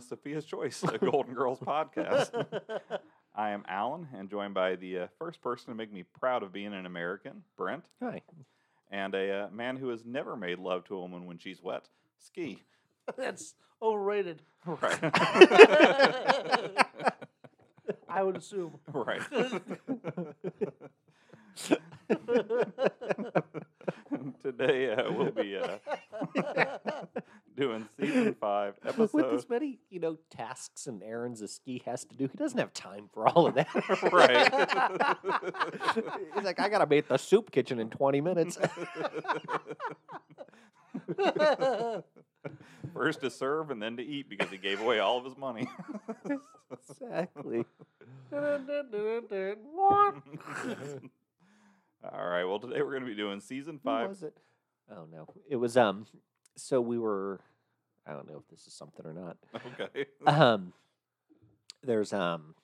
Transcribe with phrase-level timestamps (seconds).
[0.00, 2.30] Sophia's Choice, a Golden Girls podcast.
[3.34, 6.52] I am Alan, and joined by the uh, first person to make me proud of
[6.52, 8.22] being an American, Brent, Hi.
[8.90, 11.88] and a uh, man who has never made love to a woman when she's wet,
[12.18, 12.62] Ski.
[13.16, 14.42] That's overrated.
[14.66, 14.98] Right.
[18.08, 18.78] I would assume.
[18.92, 19.22] right.
[24.42, 25.78] Today uh, we'll be uh,
[27.56, 32.16] doing season five, With as many, you know, tasks and errands as Ski has to
[32.16, 33.68] do, he doesn't have time for all of that.
[34.12, 35.16] Right.
[36.34, 38.58] He's like, I gotta be at the soup kitchen in 20 minutes.
[42.94, 45.68] First to serve and then to eat because he gave away all of his money.
[46.90, 47.64] exactly.
[48.32, 48.58] all
[52.26, 52.44] right.
[52.44, 54.08] Well, today we're going to be doing season five.
[54.08, 54.36] was it?
[54.90, 55.26] Oh no.
[55.48, 56.06] It was um
[56.56, 57.40] so we were
[58.06, 59.36] I don't know if this is something or not.
[59.80, 60.06] Okay.
[60.26, 60.72] Um
[61.82, 62.54] there's um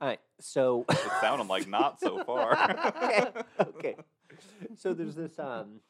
[0.00, 2.56] all right, so It sounded like not so far.
[3.02, 3.96] okay, okay.
[4.76, 5.80] So there's this um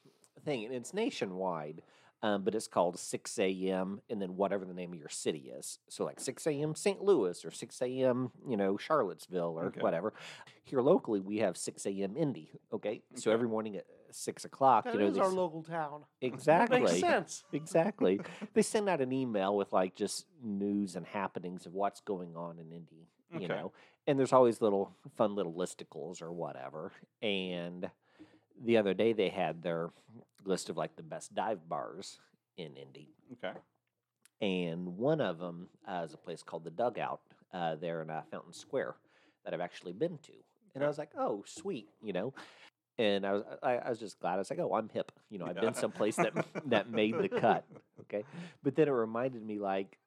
[0.44, 1.82] thing, and it's nationwide,
[2.22, 4.00] um, but it's called 6 a.m.
[4.08, 5.80] and then whatever the name of your city is.
[5.88, 6.74] So like 6 a.m.
[6.76, 7.02] St.
[7.02, 8.30] Louis or 6 a.m.
[8.48, 9.80] you know Charlottesville or Okay.
[9.80, 10.14] whatever.
[10.64, 12.16] Here locally, we have 6 a.m.
[12.16, 12.52] Indy.
[12.72, 13.34] Okay, so Okay.
[13.34, 16.04] every morning at six o'clock, That you know, is our s- local town.
[16.20, 17.44] exactly Makes sense.
[17.52, 18.20] exactly.
[18.54, 22.58] They send out an email with like just news and happenings of what's going on
[22.58, 23.46] in Indy, you Okay.
[23.48, 23.72] know.
[24.06, 26.92] And there's always little fun little listicles or whatever.
[27.22, 27.90] And
[28.64, 29.90] the other day they had their
[30.44, 32.18] list of like the best dive bars
[32.56, 33.56] in Indy, okay.
[34.40, 37.20] and one of them uh, is a place called the Dugout
[37.52, 38.96] uh, there in uh, Fountain Square
[39.44, 40.32] that I've actually been to.
[40.74, 42.34] And I was like, oh, sweet, you know.
[42.98, 44.34] And I was I, I was just glad.
[44.34, 45.12] I was like, oh, I'm hip.
[45.30, 45.62] You know, I've Yeah.
[45.62, 46.32] been someplace that
[46.66, 47.64] that made the cut.
[48.02, 48.24] Okay,
[48.62, 49.98] but then it reminded me like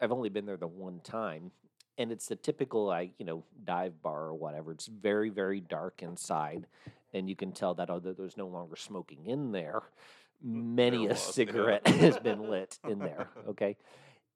[0.00, 1.52] I've only been there the one time,
[1.96, 4.72] and it's the typical like you know dive bar or whatever.
[4.72, 6.66] It's very very dark inside,
[7.14, 9.82] and you can tell that although there's no longer smoking in there,
[10.42, 11.32] many there a was, yeah.
[11.32, 13.28] cigarette has been lit in there.
[13.48, 13.76] Okay,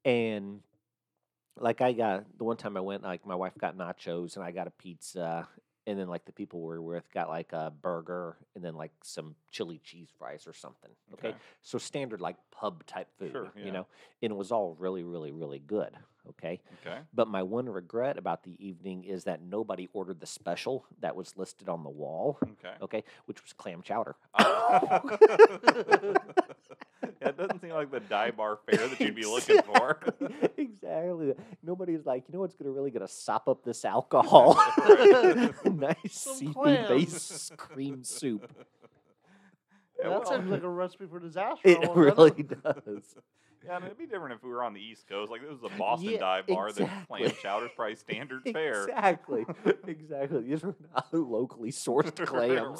[0.03, 0.61] and
[1.59, 4.51] like I got the one time I went, like my wife got nachos and I
[4.51, 5.47] got a pizza,
[5.89, 8.91] and then like the people we were with got like a burger and then like
[9.01, 10.91] some chili cheese fries or something.
[11.13, 11.37] Okay, Okay.
[11.63, 13.65] so standard like pub type food, Sure, yeah.
[13.65, 13.87] you know,
[14.21, 15.97] and it was all really, really, really good.
[16.27, 16.99] Okay, Okay.
[17.13, 21.35] but my one regret about the evening is that nobody ordered the special that was
[21.37, 22.37] listed on the wall.
[22.43, 22.73] Okay.
[22.81, 24.15] Okay, which was clam chowder.
[24.37, 25.17] Oh.
[27.21, 29.99] yeah, it doesn't seem like the dive bar fare that you'd be looking for.
[30.57, 30.63] Exactly.
[30.63, 31.33] exactly.
[31.63, 34.61] Nobody's like, you know what's gonna really gonna sop up this alcohol?
[35.65, 38.51] Nice Some seafood based cream soup.
[39.97, 41.61] Yeah, that well, sounds like a recipe for disaster.
[41.63, 43.15] It really does.
[43.65, 45.31] Yeah, and it'd be different if we were on the East Coast.
[45.31, 46.71] Like this was a Boston Yeah, dive bar.
[46.71, 47.41] The clam exactly.
[47.41, 48.83] chowder's probably standard fare.
[48.85, 49.45] Exactly.
[49.87, 50.41] exactly.
[50.43, 52.79] These are not locally sourced clams.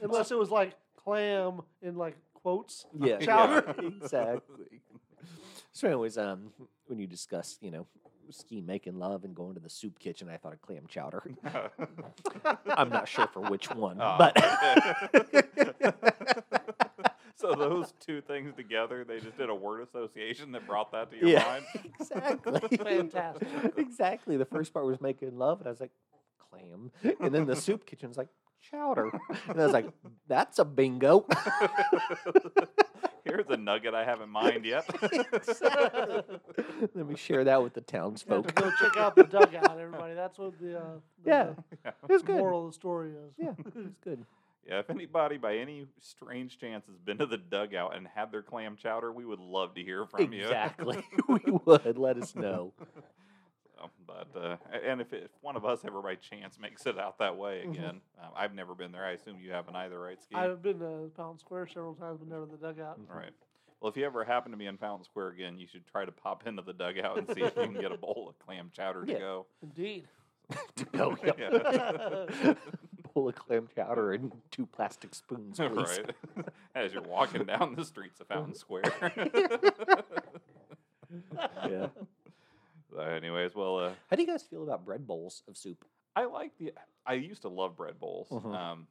[0.00, 2.86] Unless it was like clam in like quotes.
[2.98, 3.18] yeah.
[3.18, 3.74] Chowder.
[3.78, 4.80] exactly.
[5.72, 6.52] So, anyways, um,
[6.86, 7.86] when you discuss, you know,
[8.30, 11.22] ski making love and going to the soup kitchen, I thought of clam chowder.
[12.66, 16.40] I'm not sure for which one, Oh, but
[17.40, 21.16] so those two things together, they just did a word association that brought that to
[21.16, 21.64] your yeah, mind.
[22.00, 22.76] exactly.
[22.78, 23.48] Fantastic.
[23.76, 24.36] exactly.
[24.36, 25.92] The first part was making love, and I was like,
[26.50, 26.90] clam,
[27.20, 28.28] and then the soup kitchen's like
[28.70, 29.10] chowder,
[29.48, 29.88] and I was like,
[30.28, 31.26] that's a bingo.
[33.24, 34.84] Here's a nugget I haven't mined yet.
[35.32, 36.22] Exactly.
[36.94, 38.54] Let me share that with the You have to townsfolk.
[38.54, 40.14] go check out the dugout, everybody.
[40.14, 40.82] That's what the, uh,
[41.24, 41.48] the Yeah,
[41.84, 41.92] Yeah.
[42.02, 42.38] it was the good.
[42.38, 43.34] moral of the story is.
[43.38, 44.24] Yeah, it was good.
[44.66, 48.42] Yeah, if anybody by any strange chance has been to the dugout and had their
[48.42, 50.42] clam chowder, we would love to hear from you.
[50.42, 51.02] Exactly.
[51.28, 52.72] we would let us know.
[53.76, 56.98] So, but uh, and if, it, if one of us ever by chance makes it
[56.98, 57.70] out that way Mhm.
[57.70, 59.04] again, um, I've never been there.
[59.04, 60.34] I assume you haven't either, right, Ski?
[60.36, 63.00] I've been to Fountain Square several times, but never the dugout.
[63.08, 63.32] Right.
[63.80, 66.12] Well, if you ever happen to be in Fountain Square again, you should try to
[66.12, 69.06] pop into the dugout and see if you can get a bowl of clam chowder
[69.06, 69.46] to go.
[69.62, 70.06] Indeed.
[70.76, 71.16] to go.
[71.24, 71.38] Yep.
[71.38, 72.54] Yeah.
[73.14, 75.70] Bowl of clam chowder and two plastic spoons, please.
[75.98, 76.14] right.
[76.74, 78.84] As you're walking down the streets of Fountain Square.
[81.68, 81.88] Yeah.
[82.92, 85.84] So anyways, well, uh, How do you guys feel about bread bowls of soup?
[86.16, 86.72] I like the.
[87.06, 88.28] I used to love bread bowls.
[88.30, 88.54] Mhm.
[88.54, 88.86] Um,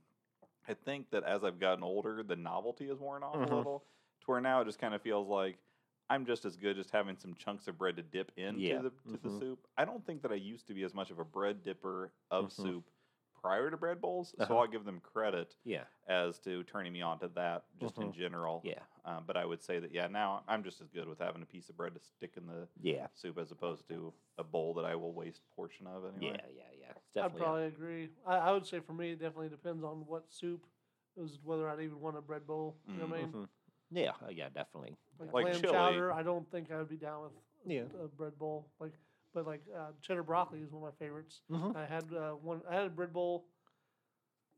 [0.67, 3.51] I think that as I've gotten older, the novelty has worn off Mhm.
[3.51, 3.83] a little.
[4.21, 5.57] To where now it just kind of feels like
[6.09, 8.81] I'm just as good just having some chunks of bread to dip into Yeah.
[8.81, 9.39] the to the Mhm.
[9.39, 9.67] soup.
[9.77, 12.45] I don't think that I used to be as much of a bread dipper of
[12.45, 12.51] Mhm.
[12.51, 12.89] soup
[13.41, 14.57] prior to bread bowls, so Uh-huh.
[14.59, 15.85] I'll give them credit Yeah.
[16.07, 18.13] as to turning me on to that just in Mhm.
[18.13, 18.61] general.
[18.63, 18.83] Yeah.
[19.05, 21.45] Um, but I would say that yeah, now I'm just as good with having a
[21.45, 23.07] piece of bread to stick in the Yeah.
[23.13, 26.37] soup as opposed to a bowl that I will waste portion of anyway.
[26.37, 26.47] Yeah.
[26.53, 26.71] Yeah.
[26.79, 26.89] Yeah.
[26.91, 27.39] It's I'd definitely.
[27.39, 28.09] a- probably agree.
[28.25, 30.65] I, I would say for me, it definitely depends on what soup
[31.15, 32.77] is whether I'd even want a bread bowl.
[32.87, 33.33] You know what I mean?
[33.33, 33.49] Mhm.
[33.91, 34.13] Yeah.
[34.23, 34.49] uh, Yeah.
[34.49, 34.97] Definitely.
[35.17, 35.73] Like, Like clam chili.
[35.73, 37.33] chowder, I don't think I would be down with
[37.65, 37.83] Yeah.
[38.01, 38.69] a bread bowl.
[38.79, 38.93] Like,
[39.33, 41.41] but like uh, cheddar broccoli is one of my favorites.
[41.51, 41.75] Mhm.
[41.75, 42.61] I had uh, one.
[42.69, 43.45] I had a bread bowl.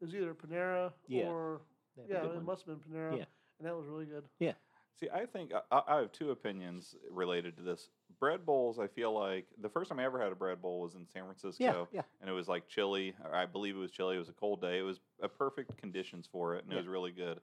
[0.02, 1.26] It was either Panera Yeah.
[1.28, 1.62] or
[1.96, 2.46] They have a yeah, it one.
[2.46, 3.18] must have been Panera.
[3.18, 3.26] Yeah.
[3.60, 4.24] and that was really good.
[4.40, 4.54] Yeah.
[5.00, 7.90] See, I think I- I, I have two opinions related to this.
[8.20, 10.96] Bread bowls, I feel like the first time I ever had a bread bowl was
[10.96, 11.88] in San Francisco.
[11.92, 12.00] Yeah.
[12.00, 12.02] Yeah.
[12.20, 13.14] and it was like chilly.
[13.24, 14.16] Or I believe it was chilly.
[14.16, 14.80] It was a cold day.
[14.80, 17.40] It was a perfect conditions for it, and it was really good.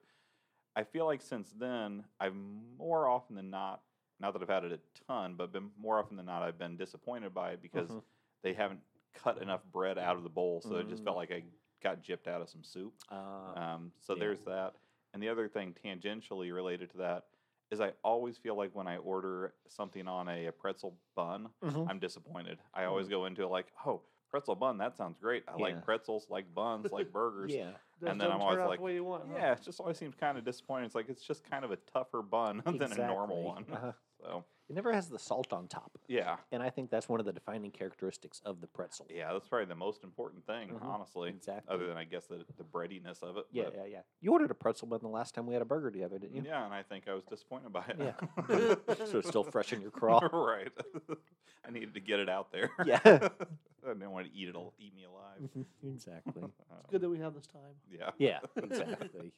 [0.77, 2.35] I feel like since then, I've
[2.77, 3.83] more often than not,
[4.21, 6.77] not that I've had it a ton, but been more often than not, I've been
[6.77, 8.03] disappointed by it because Mhm.
[8.43, 8.81] they haven't
[9.15, 11.19] cut enough bread out of the bowl, so it just felt Mm.
[11.19, 11.45] like I
[11.81, 12.95] got gypped out of some soup.
[13.11, 14.21] Uh, Um, so yeah.
[14.21, 14.75] there's that.
[15.13, 17.29] And the other thing tangentially related to that
[17.71, 21.89] is I always feel like when I order something on a, a pretzel bun, mhm.
[21.89, 22.59] I'm disappointed.
[22.75, 25.45] I always go into it like, oh, pretzel bun, that sounds great.
[25.49, 25.63] I Yeah.
[25.63, 27.55] like pretzels, like buns, like burgers.
[27.55, 27.77] Yeah.
[28.03, 29.27] And then I'm always like, the way you want.
[29.29, 29.37] huh?
[29.37, 30.87] Yeah, it just always seems kind of disappointing.
[30.87, 33.65] It's like it's just kind of a tougher bun than a normal one.
[33.71, 33.93] Uh-huh.
[34.21, 37.27] So It never has the salt on top, yeah, and I think that's one of
[37.27, 39.07] the defining characteristics of the pretzel.
[39.09, 40.83] yeah, that's probably the most important thing, Mhm.
[40.85, 41.31] honestly.
[41.31, 41.73] Exactly.
[41.75, 43.47] Other than I guess the, the breadiness of it.
[43.51, 44.01] Yeah, but- yeah, yeah.
[44.21, 46.43] You ordered a pretzel bun the last time we had a burger together, didn't you?
[46.45, 47.97] Yeah, and I think I was disappointed by it.
[47.99, 48.15] Yeah.
[49.07, 50.19] so it's still fresh in your craw.
[50.33, 50.73] right.
[51.67, 52.71] I needed to get it out there.
[52.85, 53.01] Yeah.
[53.05, 55.49] I didn't want to eat it, al- eat me alive.
[55.83, 56.43] exactly.
[56.45, 57.77] It's good that we have this time.
[57.91, 58.11] yeah.
[58.19, 59.33] Yeah, exactly.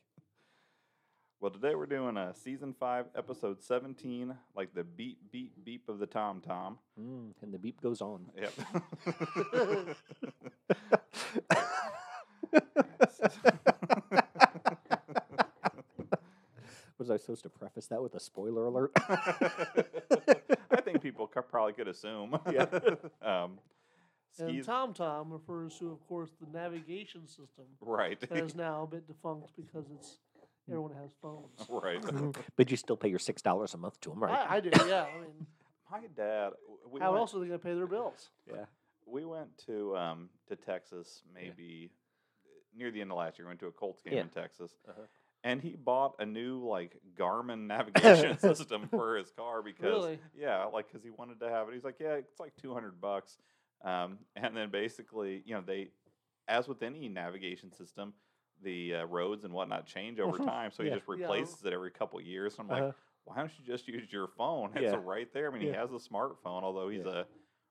[1.40, 5.98] Well, today we're doing a season five, episode seventeen, like the beep, beep, beep of
[5.98, 6.78] the tom tom.
[7.00, 8.26] Mm, and the beep goes on.
[8.37, 8.52] Yep.
[16.98, 18.92] Was I supposed to preface that with a spoiler alert?
[18.98, 22.38] I think people co- probably could assume.
[22.52, 22.66] Yeah.
[23.22, 23.58] um,
[24.38, 28.20] And skis, TomTom refers to, of course, the navigation system right.
[28.20, 30.19] that is now a bit defunct because it's
[30.70, 31.46] everyone has phones.
[31.69, 32.37] right.
[32.56, 34.46] but you still pay your six dollars a month to them, right?
[34.49, 35.06] I, I do, yeah.
[35.14, 35.46] I mean,
[35.90, 36.50] My dad.
[36.90, 38.31] We how went, else are they going to pay their bills?
[38.49, 38.64] yeah.
[39.06, 41.90] We went to um, to Texas maybe
[42.76, 43.46] near the end of last year.
[43.46, 44.20] We went to a Colts game Yeah.
[44.20, 45.02] in Texas, Uh-huh.
[45.43, 50.19] and he bought a new like Garmin navigation system for his car because Really?
[50.38, 51.75] yeah, like because he wanted to have it.
[51.75, 53.37] He's like, yeah, it's like two hundred bucks,
[53.84, 55.88] um, and then basically, you know, they
[56.46, 58.12] as with any navigation system.
[58.62, 60.44] The uh, roads and whatnot change over Mhm.
[60.44, 60.96] time, so he Yeah.
[60.96, 61.14] just Yeah.
[61.14, 62.58] replaces it every couple years.
[62.58, 62.92] I'm like, Uh-huh.
[63.25, 64.73] why don't you just use your phone?
[64.76, 65.00] It's Yeah.
[65.02, 65.49] right there.
[65.50, 67.20] I mean, he has a smartphone, although he's Yeah.
[67.20, 67.26] a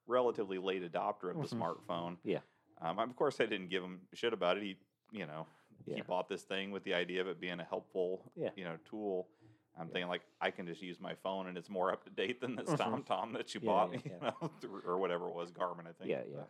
[0.07, 1.59] relatively late adopter of the Mhm.
[1.59, 2.17] smartphone.
[2.23, 2.41] Yeah.
[2.79, 4.63] Um, of course, I didn't give him shit about it.
[4.63, 4.77] He,
[5.11, 5.45] you know,
[5.85, 8.51] he bought this thing with the idea of it being a helpful, Yeah.
[8.55, 9.29] you know, tool.
[9.75, 9.93] I'm Yeah.
[9.93, 12.55] thinking like I can just use my phone and it's more up to date than
[12.55, 12.69] this.
[12.69, 14.29] TomTom that you Yeah, bought, yeah, you yeah.
[14.31, 14.51] know,
[14.85, 16.09] or whatever it was, Garmin, I think.
[16.09, 16.45] Yeah, yeah.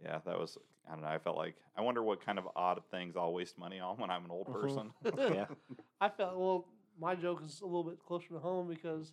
[0.00, 0.58] But, yeah, that was.
[0.88, 1.08] I don't know.
[1.08, 4.10] I felt like I wonder what kind of odd things I'll waste money on when
[4.10, 4.52] I'm an old Mhm.
[4.60, 4.92] person.
[5.34, 5.46] Yeah.
[6.00, 6.66] I felt well.
[7.00, 9.12] My joke is a little bit closer to home because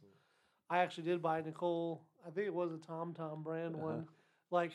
[0.71, 2.01] I actually did buy Nicole.
[2.25, 3.83] I think it was a TomTom brand Uh-huh.
[3.85, 4.07] one.
[4.49, 4.71] Like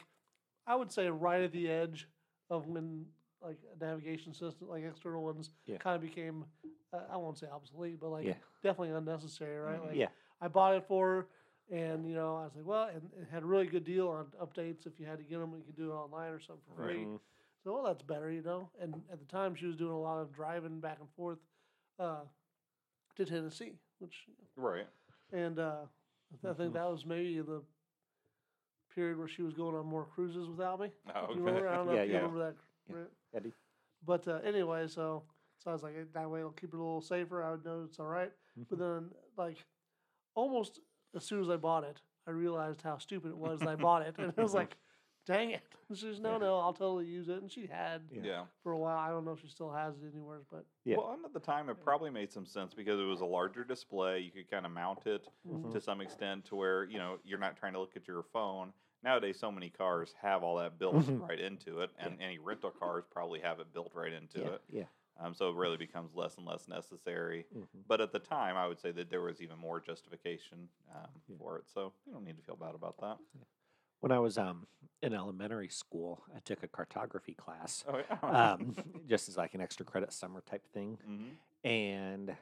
[0.66, 2.06] I would say right at the edge
[2.50, 3.06] of when
[3.42, 5.78] like navigation system, like external ones, Yeah.
[5.78, 6.44] kind of became.
[6.92, 8.34] Uh, I won't say obsolete, but like Yeah.
[8.62, 9.80] definitely unnecessary, right?
[9.80, 9.86] Mhm.
[9.88, 10.08] Like Yeah.
[10.40, 11.26] I bought it for, her,
[11.70, 14.26] and you know I was like, well, and it had a really good deal on
[14.40, 14.86] updates.
[14.86, 17.04] If you had to get them, you could do it online or something for free.
[17.04, 17.20] Mhm.
[17.64, 18.70] So well, that's better, you know.
[18.80, 21.38] And at the time, she was doing a lot of driving back and forth
[21.98, 22.22] uh,
[23.16, 24.86] to Tennessee, which right.
[25.32, 25.86] and uh,
[26.48, 27.62] I think that was maybe the
[28.94, 30.90] period where she was going on more cruises without me.
[31.14, 31.68] Oh, You remember?
[31.68, 32.20] I don't know Yeah, if you yeah.
[32.20, 32.54] remember that.
[32.88, 32.96] Yeah.
[32.96, 33.10] Right?
[33.34, 33.52] Eddie.
[34.04, 35.22] But uh, anyway, so
[35.58, 37.42] so I was like, "Eh, that way it'll keep it a little safer.
[37.42, 38.32] I would know it's all right.
[38.68, 39.58] But then, like,
[40.34, 40.80] almost
[41.14, 44.02] as soon as I bought it, I realized how stupid it was that I bought
[44.02, 44.76] it, and I was like,
[45.26, 45.62] dang it.
[45.88, 46.38] And she says, no, Yeah.
[46.38, 48.20] no, I'll totally use it, and she had Yeah.
[48.22, 48.44] yeah.
[48.62, 48.96] for a while.
[48.98, 50.96] I don't know if she still has it anywhere, but Yeah.
[50.98, 53.64] Well, and at the time, it probably made some sense because it was a larger
[53.64, 54.20] display.
[54.20, 55.72] You could kind of mount it Mhm.
[55.72, 58.72] to some extent to where you know you're not trying to look at your phone.
[59.02, 61.26] Nowadays, so many cars have all that built Mhm.
[61.26, 64.48] right into it, and any rental cars probably have it built right into Yeah.
[64.48, 64.62] it.
[64.68, 64.84] Yeah.
[65.22, 67.46] Um, so it really becomes less and less necessary.
[67.54, 67.66] Mhm.
[67.86, 71.36] But at the time, I would say that there was even more justification um, Yeah.
[71.38, 71.68] for it.
[71.68, 73.18] So you don't need to feel bad about that.
[74.00, 74.66] When I was um,
[75.02, 78.18] in elementary school, I took a cartography class, Oh yeah.
[78.54, 78.74] um,
[79.06, 80.98] just as like an extra credit summer type thing.
[81.04, 81.28] hmm
[81.62, 82.34] and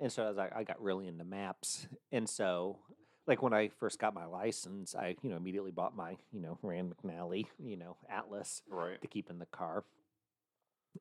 [0.00, 2.80] and so I was like, I got really into maps, and so
[3.28, 6.58] like when I first got my license, I you know immediately bought my you know
[6.62, 9.00] Rand McNally you know atlas Right.
[9.00, 9.84] to keep in the car,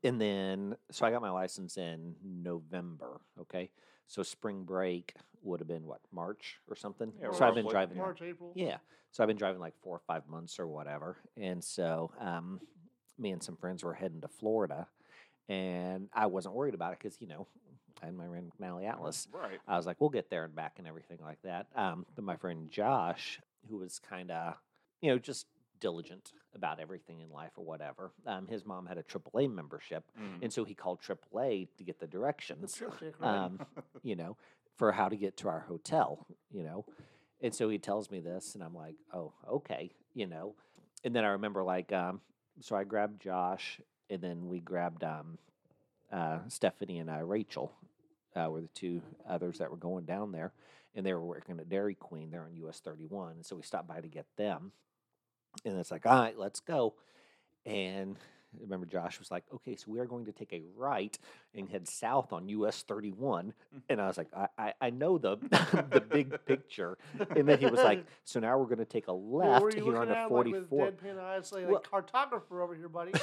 [0.04, 3.22] and then so I got my license in November.
[3.42, 3.70] Okay,
[4.08, 7.12] so spring break would have been what March or something.
[7.22, 7.74] Yeah, so I've been roughly.
[7.74, 7.98] driving.
[7.98, 8.52] March, April.
[8.56, 8.78] Yeah,
[9.12, 12.60] so I've been driving like four or five months or whatever, and so um,
[13.18, 14.88] me and some friends were heading to Florida,
[15.50, 17.48] and I wasn't worried about it because you know
[18.04, 19.28] I had my Rand McNally Atlas.
[19.32, 19.60] Right.
[19.68, 21.68] I was like, we'll get there and back and everything like that.
[21.76, 24.56] Um, but my friend Josh, who was kind of,
[25.02, 25.48] you know, just
[25.84, 30.06] diligent about everything in life or whatever, um, his mom had a AAA membership.
[30.18, 30.44] Mm.
[30.44, 33.36] And so he called AAA to get the directions, TripTik, right?
[33.36, 33.60] um,
[34.02, 34.38] you know,
[34.78, 36.86] for how to get to our hotel, you know.
[37.42, 40.56] And so he tells me this, and I'm like, oh, okay, you know.
[41.04, 42.22] And then I remember, like, um,
[42.62, 45.38] so I grabbed Josh, and then we grabbed um,
[46.14, 47.74] uh, Stephanie and uh, Rachel,
[48.38, 50.54] uh, were the two others that were going down there,
[50.96, 52.32] and they were working at Dairy Queen.
[52.32, 54.72] They're on US 31, and so we stopped by to get them.
[55.66, 56.94] And it's like, all right, let's go.
[57.66, 58.18] And
[58.58, 61.18] I remember Josh was like, okay, so we are going to take a right
[61.56, 63.48] and head south on US 31.
[63.48, 63.78] Mm-hmm.
[63.90, 65.38] And I was like, I, I, I know the
[65.92, 66.98] the big picture.
[67.36, 69.98] And then he was like, so now we're going to take a left you here
[69.98, 70.92] on the at, like, with 44.
[70.92, 73.14] deadpan eyes, like, Well- like cartographer over here, buddy.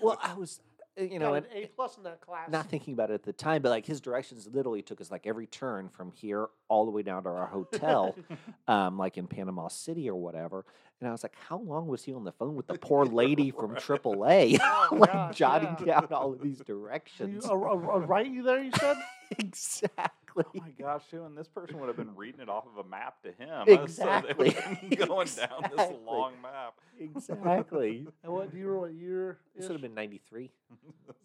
[0.00, 0.60] well, I was,
[0.98, 2.50] you know, an A plus in that class.
[2.50, 5.26] not thinking about it at the time, but like his directions literally took us like
[5.26, 8.14] every turn from here all the way down to our hotel,
[8.68, 10.64] um, like in Panama City or whatever.
[11.00, 13.50] And I was like, how long was he on the phone with the poor lady
[13.58, 16.00] from AAA, Oh, like gosh, jotting yeah.
[16.00, 17.44] down all of these You- directions?
[17.44, 18.96] a, a, a right you there, you said?
[19.38, 20.25] exactly.
[20.38, 22.88] Oh my gosh, too, and this person would have been reading it off of a
[22.88, 23.48] map to him.
[23.50, 24.34] uh, so they Exactly.
[24.36, 25.96] would have been going down this Exactly.
[26.06, 26.74] long map.
[26.98, 28.06] Exactly.
[28.22, 29.38] And what do you remember what year?
[29.56, 30.50] This would have been 93.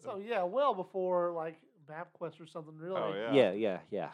[0.02, 2.76] So yeah, well before like MapQuest or something.
[2.76, 3.00] Really.
[3.00, 3.34] Oh yeah.
[3.34, 4.08] Yeah, yeah, yeah.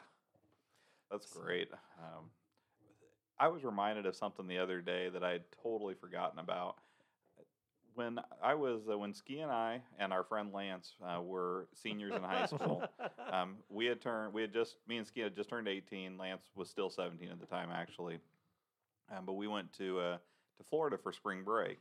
[1.10, 1.70] That's great.
[1.98, 2.24] Um,
[3.38, 6.76] I was reminded of something the other day that I had totally forgotten about.
[7.98, 12.14] When I was, uh, when Ski and I and our friend Lance uh, were seniors
[12.14, 12.84] in high school,
[13.32, 16.16] um, we had turned, we had just, me and Ski had just turned 18.
[16.16, 18.20] Lance was still 17 at the time, actually.
[19.10, 20.16] Um, but we went to uh,
[20.58, 21.80] to Florida for spring break.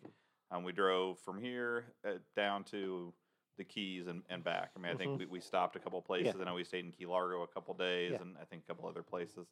[0.49, 3.13] Um, we drove from here uh, down to
[3.59, 4.71] the Keys and, and back.
[4.75, 5.19] I mean, I think Mhm.
[5.19, 6.33] we, we stopped a couple places.
[6.41, 8.21] I know we stayed in Key Largo a couple days, Yeah.
[8.21, 9.45] and I think a couple other places.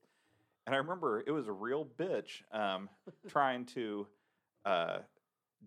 [0.65, 2.89] And I remember it was a real bitch um,
[3.27, 4.07] trying to
[4.65, 4.97] uh,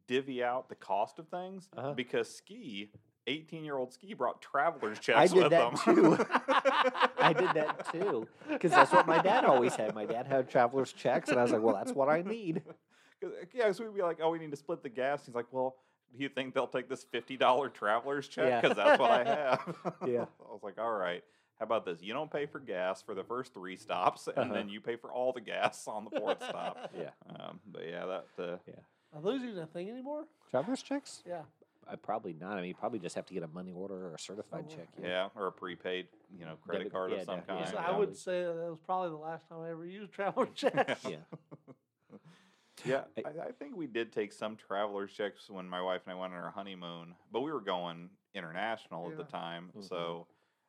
[0.06, 1.92] divvy out the cost of things Uh-huh.
[1.94, 2.90] because Ski,
[3.26, 5.94] 18 year old Ski, brought traveler's checks I did with that them.
[5.94, 6.16] too.
[7.18, 8.26] I did that too.
[8.48, 9.94] Because that's what my dad always had.
[9.94, 12.62] My dad had traveler's checks, and I was like, well, that's what I need.
[13.52, 15.26] yeah, so we'd be like, oh, we need to split the gas.
[15.26, 15.76] He's like, well,
[16.16, 18.46] do you think they'll take this $50 traveler's check?
[18.48, 18.60] Yeah.
[18.62, 19.76] Because that's what I have.
[20.06, 20.24] Yeah.
[20.40, 21.22] I was like, all right.
[21.58, 22.00] How about this?
[22.00, 24.54] You don't pay for gas for the first three stops, and Uh-huh.
[24.54, 26.92] then you pay for all the gas on the fourth stop.
[26.96, 27.10] Yeah.
[27.28, 28.56] Um, but yeah, that uh,
[29.14, 30.24] Are those even a thing anymore?
[30.50, 31.22] Traveler's checks?
[31.26, 31.42] Yeah.
[31.90, 32.52] I probably not.
[32.52, 34.74] I mean, you probably just have to get a money order or a certified Oh,
[34.76, 34.88] check.
[35.02, 37.54] yeah, or a prepaid, you know, credit Debit- card yeah, of some yeah.
[37.54, 37.66] kind.
[37.68, 37.80] So yeah.
[37.86, 37.96] I yeah.
[37.96, 41.04] would say that was probably the last time I ever used traveler checks.
[41.04, 41.16] Yeah.
[42.84, 46.12] Yeah, I- I, I think we did take some traveler's checks when my wife and
[46.12, 49.28] I went on our honeymoon, but we were going international at the Yeah.
[49.40, 49.88] time, Mhm.
[49.88, 50.28] so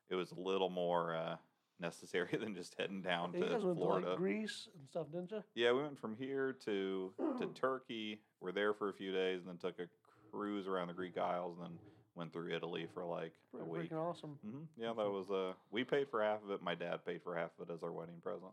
[0.10, 1.36] it was a little more uh,
[1.80, 4.10] necessary than just heading down Yeah, you to guys went to Florida.
[4.10, 5.44] like Greece and stuff, didn't you?
[5.56, 8.22] yeah, we went from here to to Turkey.
[8.42, 9.88] We're there for a few days, and then took a
[10.32, 11.80] cruise around the Greek Isles, and then
[12.16, 13.92] went through Italy for like a week.
[13.92, 14.38] freaking awesome.
[14.44, 16.62] hmm Yeah, that was uh, we paid for half of it.
[16.62, 18.52] My dad paid for half of it as our wedding present.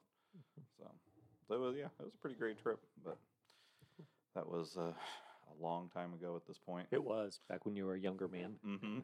[0.79, 0.91] So,
[1.49, 3.19] so it was yeah, it was a pretty great trip, but
[4.35, 4.93] that was uh,
[5.51, 6.87] a long time ago at this point.
[6.91, 8.57] It was back when you were a younger man.
[8.65, 8.99] hmm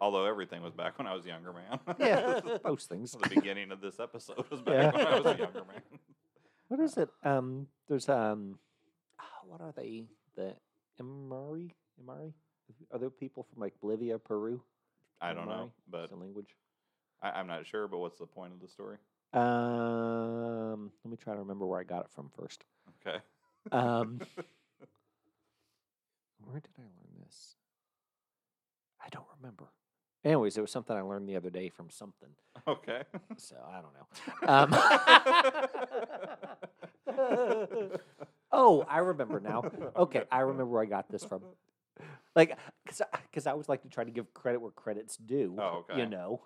[0.00, 1.78] Although everything was back when I was a younger man.
[1.98, 3.12] Yeah, most things.
[3.12, 4.90] the beginning of this episode was back Yeah.
[4.96, 5.82] when I was a younger man.
[6.68, 7.08] What is it?
[7.22, 8.58] Um, there's um,
[9.20, 10.06] ah, what are they?
[10.34, 10.56] The
[11.00, 11.70] Imari,
[12.02, 12.32] Imari?
[12.92, 14.60] Are there people from like Bolivia, Peru?
[15.20, 16.56] I don't know, but language.
[17.22, 17.86] I, I'm not sure.
[17.86, 18.96] But what's the point of the story?
[19.32, 22.64] Um, let me try to remember where I got it from first.
[23.06, 23.18] Okay.
[23.70, 24.20] Um,
[26.46, 27.56] where did I learn this?
[29.04, 29.64] I don't remember.
[30.24, 32.28] Anyways, it was something I learned the other day from something.
[32.66, 33.02] okay.
[33.36, 34.06] So I don't know.
[34.48, 34.74] Um,
[38.52, 39.64] oh, I remember now.
[39.96, 41.42] Okay, I remember where I got this from.
[42.34, 43.00] Like, because
[43.30, 45.54] because I always like to try to give credit where credit's due.
[45.58, 46.00] Oh, okay.
[46.00, 46.42] You know,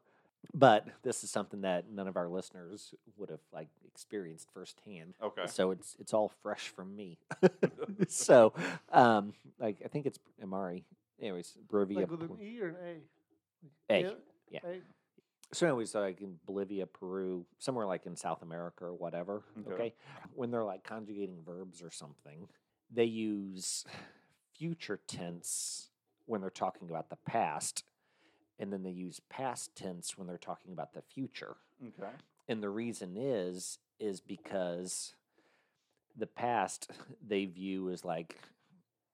[0.54, 5.14] but this is something that none of our listeners would have like experienced firsthand.
[5.22, 5.46] Okay.
[5.46, 7.18] So it's it's all fresh from me.
[8.08, 8.52] so,
[8.92, 10.84] um, like I think it's Amari.
[11.20, 12.00] Anyways, Bolivia.
[12.00, 12.76] Like with an E or an
[13.88, 13.94] A?
[13.94, 14.14] A,
[14.50, 14.60] yeah.
[14.64, 14.80] A.
[15.52, 19.42] So, anyways, like in Bolivia, Peru, somewhere like in South America or whatever.
[19.66, 19.74] Okay.
[19.74, 19.94] Okay.
[20.34, 22.48] When they're like conjugating verbs or something,
[22.90, 23.84] they use
[24.56, 25.88] future tense
[26.26, 27.84] when they're talking about the past
[28.60, 31.56] and then they use past tense when they're talking about the future.
[31.84, 32.10] Okay.
[32.48, 35.14] And the reason is is because
[36.16, 36.90] the past
[37.26, 38.38] they view as like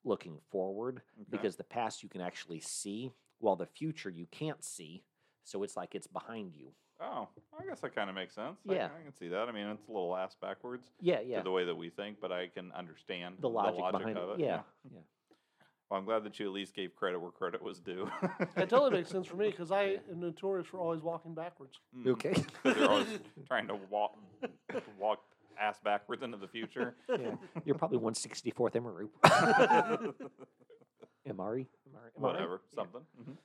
[0.05, 1.29] looking forward Okay.
[1.31, 5.03] because the past you can actually see while the future you can't see.
[5.45, 6.73] So it's like it's behind you.
[7.01, 7.29] Oh,
[7.61, 8.57] I guess that kind of makes sense.
[8.65, 8.87] Yeah.
[8.99, 9.49] I, can see that.
[9.49, 11.39] I mean, it's a little ass backwards Yeah, yeah.
[11.39, 14.41] to the way that we think, but I can understand The logic, behind of it.
[14.43, 14.47] it.
[14.47, 14.61] Yeah.
[14.91, 15.01] yeah.
[15.91, 18.11] Well, I'm glad that you at least gave credit where credit was due.
[18.57, 21.79] That totally makes sense for me because I am notorious for always walking backwards.
[21.97, 22.09] Mhm.
[22.09, 22.33] Okay.
[22.63, 23.07] 'Cause you're always
[23.47, 24.17] trying to walk,
[24.99, 25.21] walk
[25.61, 26.97] ass backwards into the future.
[27.09, 27.37] yeah.
[27.65, 29.09] You're probably 164th Emaru.
[31.29, 31.67] Emari?
[31.67, 31.67] Emari?
[32.15, 32.83] Whatever, Yeah.
[32.83, 33.07] something.
[33.23, 33.37] Mhm.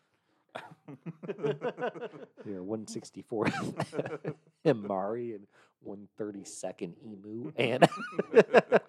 [2.46, 5.48] You're 164th Emari and
[5.88, 7.88] 132nd Emu and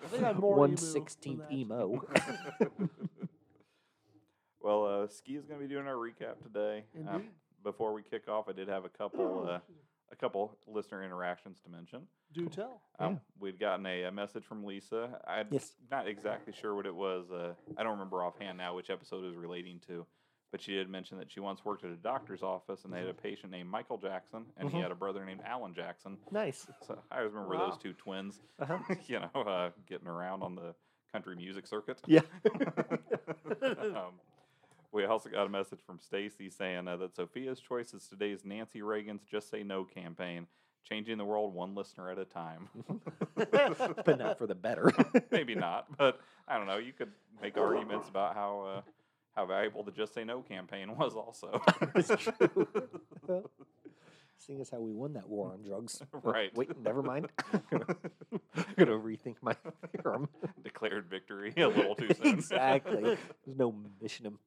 [0.08, 1.52] think I'm more 116th that.
[1.52, 2.02] Emo.
[4.62, 6.84] Well, uh, Ski is going to be doing our recap today.
[7.08, 7.28] Um,
[7.62, 9.58] before we kick off, I did have a couple, uh,
[10.10, 12.02] a couple listener interactions to mention.
[12.32, 12.80] Do tell.
[12.98, 15.20] Um, We'd gotten a, a message from Lisa.
[15.26, 15.72] I'm Yes.
[15.90, 17.30] not exactly sure what it was.
[17.30, 20.06] Uh, I don't remember offhand now which episode it was relating to,
[20.50, 23.08] but she did mention that she once worked at a doctor's office and they had
[23.08, 24.82] a patient named Michael Jackson and he Mhm.
[24.82, 26.18] had a brother named Alan Jackson.
[26.30, 26.66] nice.
[26.86, 27.70] So I always remember Wow.
[27.70, 28.78] those two twins, Uh-huh.
[29.06, 30.74] you know, uh, getting around on the
[31.12, 32.00] country music circuit.
[32.06, 32.20] Yeah.
[33.62, 34.14] um,
[34.92, 38.82] we also got a message from Stacy saying uh, that Sophia's choice is today's Nancy
[38.82, 40.46] Reagan's "Just Say No" campaign,
[40.88, 42.68] changing the world one listener at a time.
[43.34, 44.92] but not for the better.
[45.30, 46.78] Maybe not, but I don't know.
[46.78, 48.80] You could make arguments about how uh,
[49.34, 51.62] how valuable the "Just Say No" campaign was, also.
[51.94, 52.68] It's true.
[54.44, 56.02] Seeing as how we won that war on drugs.
[56.24, 56.54] Right.
[56.56, 57.28] Wait, never mind.
[57.72, 57.84] I'm
[58.76, 59.54] gonna rethink my
[59.96, 60.28] theorem.
[60.64, 62.34] Declared victory a little too soon.
[62.34, 63.02] exactly.
[63.02, 63.18] There's
[63.56, 64.38] no mission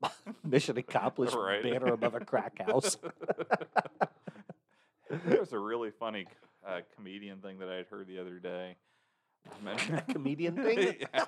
[0.43, 1.61] mission accomplished Right.
[1.63, 2.97] banner above a crack house.
[5.25, 6.25] There's a really funny
[6.65, 8.75] uh, comedian thing that I had heard the other day.
[9.67, 10.95] A comedian thing?
[11.13, 11.25] yeah.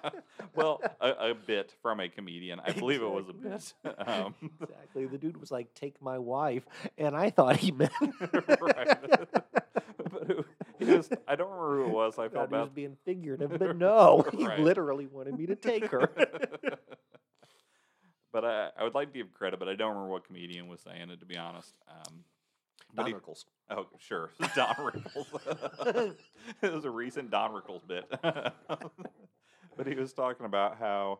[0.55, 2.59] Well, a, a bit from a comedian.
[2.63, 3.73] I believe it was a bit.
[4.07, 5.05] Um, exactly.
[5.05, 6.63] The dude was like, "Take my wife,"
[6.97, 7.91] and I thought he meant.
[8.61, 8.97] right.
[10.11, 10.45] but
[10.79, 12.17] he just, I don't remember who it was.
[12.19, 14.59] I thought he was being figurative, but no, he Right.
[14.59, 16.09] literally wanted me to take her.
[18.31, 20.81] but I, I would like to give credit, but I don't remember what comedian was
[20.81, 21.73] saying it, to be honest.
[21.89, 22.23] Um,
[22.95, 23.45] Don Rickles.
[23.69, 24.31] Oh, sure.
[24.55, 26.15] Don Rickles.
[26.61, 28.05] it was a recent Don Rickles bit.
[28.21, 31.19] but he was talking about how,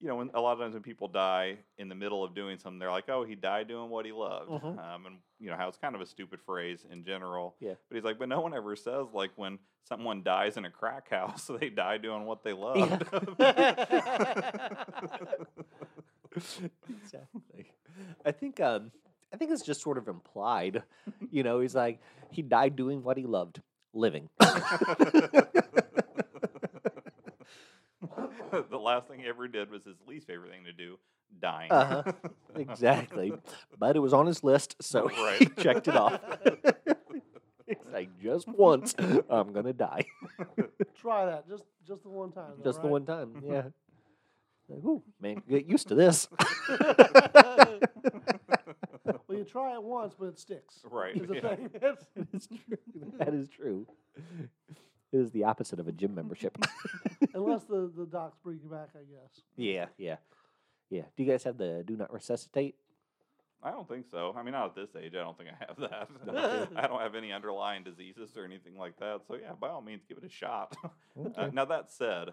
[0.00, 2.58] you know, when a lot of times when people die in the middle of doing
[2.58, 4.50] something, they're like, oh, he died doing what he loved.
[4.50, 4.78] Mhm.
[4.78, 7.56] Um, and, you know, how it's kind of a stupid phrase in general.
[7.60, 7.74] Yeah.
[7.88, 11.10] But he's like, but no one ever says, like, when someone dies in a crack
[11.10, 13.04] house, they die doing what they loved.
[17.02, 17.72] exactly.
[18.24, 18.92] I think um
[19.40, 20.82] think it's just sort of implied.
[21.32, 22.00] You know, he's like
[22.30, 23.60] he died doing what he loved,
[23.94, 24.28] living.
[24.40, 25.44] the
[28.72, 30.98] last thing he ever did was his least favorite thing to do,
[31.40, 31.70] dying.
[31.70, 32.02] Uh-huh.
[32.56, 33.32] exactly.
[33.78, 35.06] But it was on his list, so
[35.38, 36.20] he checked it off.
[37.66, 40.04] He's like just once I'm gonna die.
[41.00, 42.54] Try that just just the one time.
[42.58, 43.42] though, Just the one time.
[43.46, 43.62] Yeah.
[44.68, 46.28] Like, Ooh, man, get used to this.
[49.04, 50.80] well, you try it once, but it sticks.
[50.90, 51.56] Right, Is the yeah.
[51.56, 51.70] thing.
[52.18, 53.16] That is true.
[53.18, 53.86] That is true.
[55.12, 56.56] It is the opposite of a gym membership.
[57.34, 59.42] Unless the, the docs bring you back, I guess.
[59.56, 60.16] yeah, yeah,
[60.88, 61.02] yeah.
[61.16, 62.76] Do you guys have the do not resuscitate?
[63.62, 64.34] I don't think so.
[64.36, 65.14] I mean, not at this age.
[65.14, 66.68] I don't think I have that.
[66.76, 69.20] I don't have any underlying diseases or anything like that.
[69.28, 70.74] So yeah, by all means, give it a shot.
[71.36, 72.30] Uh, now that said,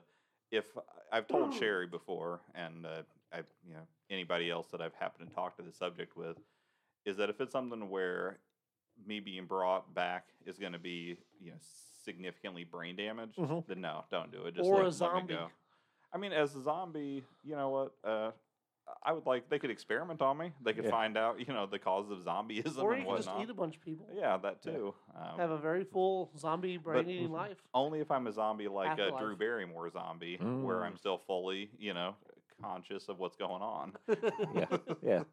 [0.52, 0.66] if
[1.12, 3.02] I've told Sherry before, and uh,
[3.34, 6.38] I, you know, anybody else that I've happened to talk to the subject with,
[7.06, 8.40] is that if it's something where
[9.06, 11.58] me being brought back is going to be, you know,
[12.04, 13.66] significantly brain damaged, Mhm.
[13.68, 14.56] then no, don't do it.
[14.56, 15.34] Just Or let, a let me zombie.
[15.34, 15.48] go.
[16.14, 17.94] I mean, as a zombie, you know what?
[18.04, 18.32] Uh,
[19.04, 20.54] I would like they could experiment on me.
[20.62, 20.92] They could Yeah.
[20.92, 23.54] find out, you know, the cause of zombieism or and you can just eat a
[23.54, 24.08] bunch of people.
[24.14, 24.72] yeah, that Yeah.
[24.72, 24.96] too.
[25.14, 27.58] Um, Have a very full zombie brain eating life.
[27.74, 31.00] only if I'm a zombie like a Drew Barrymore zombie, where I'm Mm.
[31.00, 32.16] still fully, you know,
[32.62, 33.96] conscious of what's going on.
[34.56, 35.24] Yeah, yeah.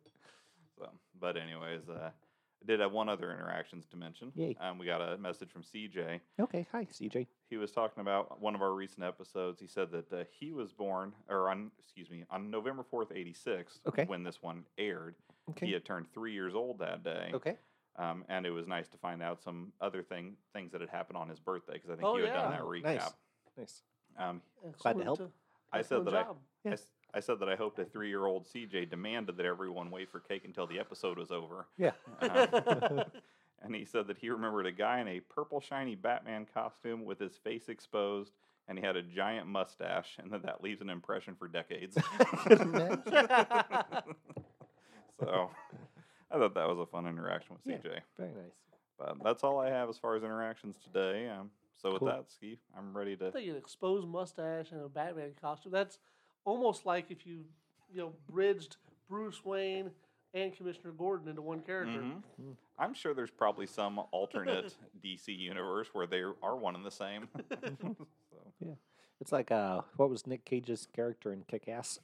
[0.79, 0.89] So,
[1.21, 4.33] but anyways, uh, I did have one other interactions to mention.
[4.35, 4.57] Yay.
[4.61, 6.21] Um, we got a message from CJ.
[6.41, 6.67] Okay.
[6.73, 7.27] Hi, CJ.
[7.51, 9.61] He was talking about one of our recent episodes.
[9.61, 13.35] He said that uh, he was born, or on, excuse me, on November fourth, eighty
[13.35, 13.81] six.
[13.87, 14.05] Okay.
[14.07, 15.15] When this one aired,
[15.51, 15.67] Okay.
[15.67, 17.31] he had turned three years old that day.
[17.35, 17.57] Okay.
[17.97, 21.17] Um, and it was nice to find out some other thing things that had happened
[21.17, 22.83] on his birthday because I think Oh, you had done that Oh, recap.
[22.83, 23.13] nice.
[23.57, 23.83] Nice.
[24.19, 24.41] Um,
[24.79, 25.21] Glad to help.
[25.21, 25.33] Excellent,
[25.73, 26.37] uh, I said that I- job.
[26.65, 26.73] I, Yeah.
[26.73, 30.45] s- I said that I hoped a three-year-old CJ demanded that everyone wait for cake
[30.45, 31.67] until the episode was over.
[31.79, 31.93] Yeah.
[32.21, 33.05] Um,
[33.63, 37.21] and he said that he remembered a guy in a purple shiny Batman costume with
[37.21, 38.33] his face exposed,
[38.67, 41.97] and he had a giant mustache, and that that leaves an impression for decades.
[45.21, 45.51] so
[46.31, 47.77] I thought that was a fun interaction with Yeah.
[47.91, 47.99] CJ.
[48.19, 48.53] Very nice.
[48.99, 51.29] But that's all I have as far as interactions today.
[51.29, 51.51] Um,
[51.81, 52.09] so with Cool.
[52.09, 53.29] that, Ski, I'm ready to.
[53.29, 55.73] I think an exposed mustache and a Batman costume.
[55.73, 55.99] That's
[56.45, 57.45] almost like if you,
[57.93, 58.77] you know, bridged
[59.09, 59.91] Bruce Wayne
[60.33, 62.01] and Commissioner Gordon into one character.
[62.01, 62.23] Mhm.
[62.41, 62.57] Mm.
[62.79, 67.29] I'm sure there's probably some alternate DC universe where they are one and the same.
[68.61, 68.77] so,
[69.21, 72.01] It's like uh, what was Nick Cage's character in Kick Ass?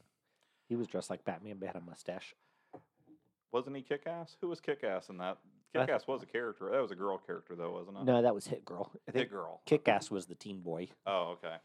[0.68, 2.34] He was dressed like Batman, but had a mustache.
[3.52, 4.36] wasn't he Kick Ass?
[4.40, 5.38] Who was Kick Ass in that?
[5.74, 6.68] Kick Ass was a character.
[6.70, 8.04] That was a girl character, though, wasn't it?
[8.04, 8.90] No, that was Hit Girl.
[9.08, 9.60] I Hit Girl.
[9.66, 10.88] Kick Ass was the teen boy.
[11.06, 11.56] Oh, okay.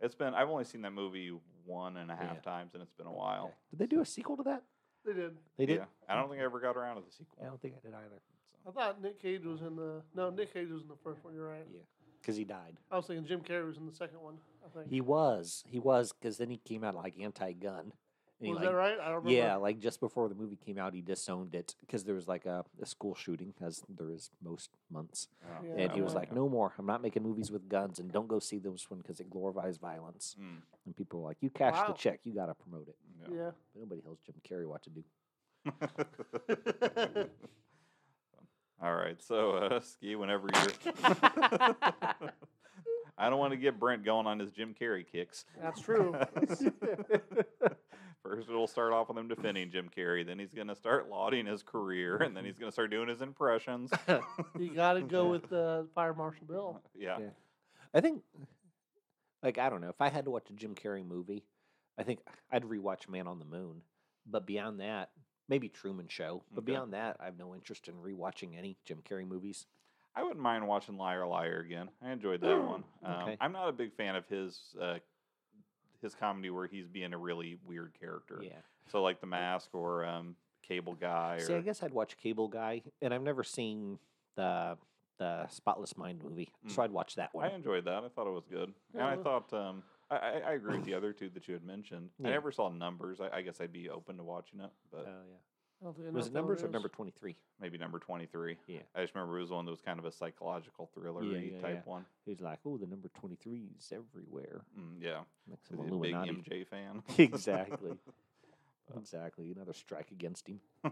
[0.00, 0.34] It's been.
[0.34, 1.32] I've only seen that movie
[1.64, 2.40] one and a half Yeah.
[2.40, 3.52] times, and it's been a while.
[3.70, 4.62] Did they do a sequel to that?
[5.04, 5.36] They did.
[5.56, 5.76] They did.
[5.78, 7.36] Yeah, I don't think I ever got around to the sequel.
[7.42, 8.20] I don't think I did either.
[8.66, 10.02] I thought Nick Cage was in the.
[10.14, 11.34] No, Nick Cage was in the first one.
[11.34, 11.66] You're right.
[11.70, 11.80] Yeah,
[12.20, 12.78] because he died.
[12.90, 14.38] I was thinking Jim Carrey was in the second one.
[14.64, 14.88] I think.
[14.90, 15.64] He was.
[15.68, 17.92] He was because then he came out like anti-gun.
[18.44, 18.98] And he, was like, that right?
[19.00, 19.30] I don't remember.
[19.30, 22.44] Yeah, like just before the movie came out, he disowned it because there was like
[22.46, 25.28] a, a school shooting, as there is most months.
[25.44, 25.84] Oh, Yeah.
[25.84, 26.72] and he was like, "No more.
[26.78, 29.78] I'm not making movies with guns, and don't go see this one because it glorifies
[29.78, 31.86] violence." Mm, And people were like, "You cashed Wow.
[31.88, 32.20] the check.
[32.24, 33.28] You got to promote it." yeah.
[33.36, 33.50] Yeah.
[33.72, 35.04] But nobody tells Jim Carrey what to do.
[38.82, 40.94] All right, so uh, ski whenever you're.
[43.16, 45.44] I don't want to get Brent going on his Jim Carrey kicks.
[45.62, 46.16] That's true.
[48.36, 50.26] First, it'll start off with him defending Jim Carrey.
[50.26, 53.08] Then he's going to start lauding his career, and then he's going to start doing
[53.08, 53.90] his impressions.
[54.58, 56.80] you got to go with uh, Fire Marshal Bill.
[56.94, 57.18] yeah.
[57.20, 57.26] Yeah.
[57.96, 58.22] I think,
[59.42, 59.88] like, I don't know.
[59.88, 61.44] If I had to watch a Jim Carrey movie,
[61.98, 62.20] I think
[62.50, 63.82] I'd rewatch Man on the Moon.
[64.26, 65.10] But beyond that,
[65.48, 66.42] maybe Truman Show.
[66.52, 66.72] But Okay.
[66.72, 69.66] beyond that, I have no interest in rewatching any Jim Carrey movies.
[70.16, 71.88] I wouldn't mind watching Liar Liar again.
[72.02, 72.84] I enjoyed that one.
[73.04, 73.36] Um, Okay.
[73.40, 74.98] I'm not a big fan of his uh,
[76.04, 78.40] his comedy where he's being a really weird character.
[78.42, 78.52] Yeah.
[78.90, 81.36] So like The Mask or um, Cable Guy.
[81.36, 83.98] Or, See, I guess I'd watch Cable Guy, and I've never seen
[84.36, 84.76] the
[85.16, 86.84] the Spotless Mind movie, so Mm.
[86.84, 87.44] I'd watch that one.
[87.44, 88.02] I enjoyed that.
[88.02, 91.12] I thought it was good, and I thought um, I, I, agree with the other
[91.12, 92.10] two that you had mentioned.
[92.24, 93.20] I never saw numbers.
[93.20, 95.36] I, I guess I'd be open to watching it, but Oh yeah.
[95.84, 97.36] I don't think I know Was what it that one numbers or number twenty three?
[97.60, 98.56] maybe number twenty three.
[98.66, 98.80] Yeah.
[98.94, 101.82] I just remember it was one that was kind of a psychological thriller yeah, type
[101.84, 101.90] yeah.
[101.90, 102.06] one.
[102.24, 104.62] He's like, oh, the number twenty three is everywhere.
[104.78, 105.18] Mm, yeah,
[105.48, 107.02] Like he's some a big MJ fan.
[107.18, 107.98] exactly.
[108.96, 109.52] exactly.
[109.54, 110.60] Another strike against him.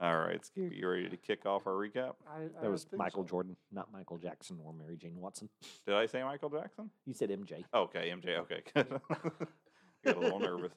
[0.00, 2.14] All right, Ski, you ready to kick off our recap?
[2.26, 3.28] I, I That was Michael so.
[3.30, 5.50] Jordan, not Michael Jackson or Mary Jane Watson.
[5.84, 6.88] Did I say Michael Jackson?
[7.04, 7.64] You said MJ.
[7.74, 8.38] Okay, MJ.
[8.38, 9.00] Okay, good.
[10.04, 10.72] Got a little nervous.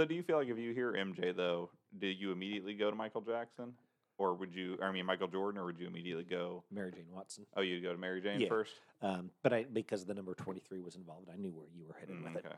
[0.00, 2.96] So, do you feel like if you hear MJ though, do you immediately go to
[2.96, 3.74] Michael Jackson,
[4.16, 4.78] or would you?
[4.82, 6.64] I mean, Michael Jordan, or would you immediately go?
[6.72, 7.44] Mary Jane Watson.
[7.54, 8.48] Oh, you go to Mary Jane Yeah.
[8.48, 8.72] first.
[9.02, 11.92] Um, but I because the number twenty three was involved, I knew where you were
[12.00, 12.54] headed Mm, with okay,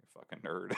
[0.00, 0.74] you fucking nerd.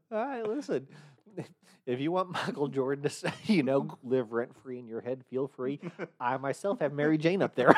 [0.10, 0.86] All right, listen.
[1.86, 5.24] If you want Michael Jordan to, say, you know, live rent free in your head,
[5.28, 5.78] feel free.
[6.20, 7.74] I myself have Mary Jane up there.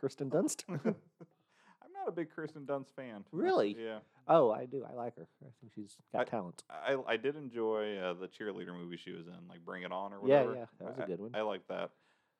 [0.00, 0.64] I like Kristen Dunst.
[0.68, 3.24] I'm not a big Kirsten Dunst fan.
[3.32, 3.76] Really?
[3.78, 3.98] Yeah.
[4.28, 4.84] Oh, I do.
[4.88, 5.26] I like her.
[5.42, 6.62] I think she's got I- talent.
[6.70, 10.12] I, I did enjoy uh, the cheerleader movie she was in, like Bring It On
[10.12, 10.52] or whatever.
[10.54, 11.30] yeah, yeah, that was a I- good one.
[11.34, 11.90] I, liked that.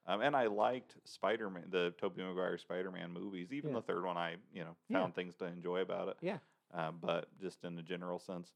[0.06, 3.52] Um, and I liked Spider Man, the Tobey Maguire Spider Man movies.
[3.52, 3.76] Even Yeah.
[3.76, 5.00] the third one, I you know Yeah.
[5.00, 6.16] found things to enjoy about it.
[6.22, 6.38] Yeah.
[6.72, 8.52] Um, but just in a general sense,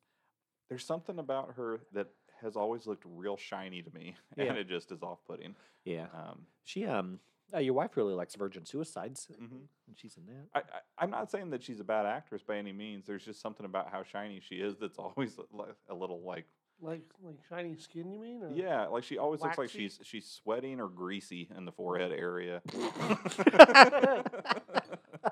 [0.68, 2.08] there's something about her that
[2.40, 4.44] has always looked real shiny to me, Yeah.
[4.44, 5.54] and it just is off putting.
[5.84, 6.06] Yeah.
[6.14, 7.20] Um, She um
[7.52, 9.66] uh, your wife really likes Virgin Suicides mhm.
[9.86, 10.48] and she's in that.
[10.54, 13.06] I, I, I'm not saying that she's a bad actress by any means.
[13.06, 16.46] There's just something about how shiny she is that's always li- a little like
[16.80, 18.42] like like shiny skin, you mean?
[18.42, 18.50] Or?
[18.50, 22.60] Yeah, like she always looks like she's she's sweating or greasy in the forehead area.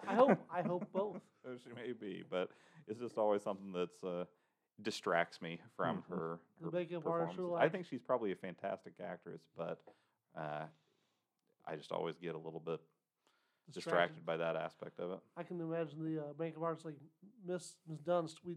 [0.07, 1.21] I hope I hope both.
[1.45, 2.51] She may be, but
[2.87, 4.25] it's just always something that's uh,
[4.81, 6.09] distracts me from Mhm.
[6.09, 6.41] her.
[6.61, 9.83] The makeup artist I think she's probably a fantastic actress, but
[10.37, 10.67] uh,
[11.67, 12.81] I just always get a little bit
[13.73, 15.19] distracted by that aspect of it.
[15.37, 16.97] I can imagine the uh, makeup artist like
[17.47, 18.37] Miss Miss Dunst.
[18.45, 18.57] We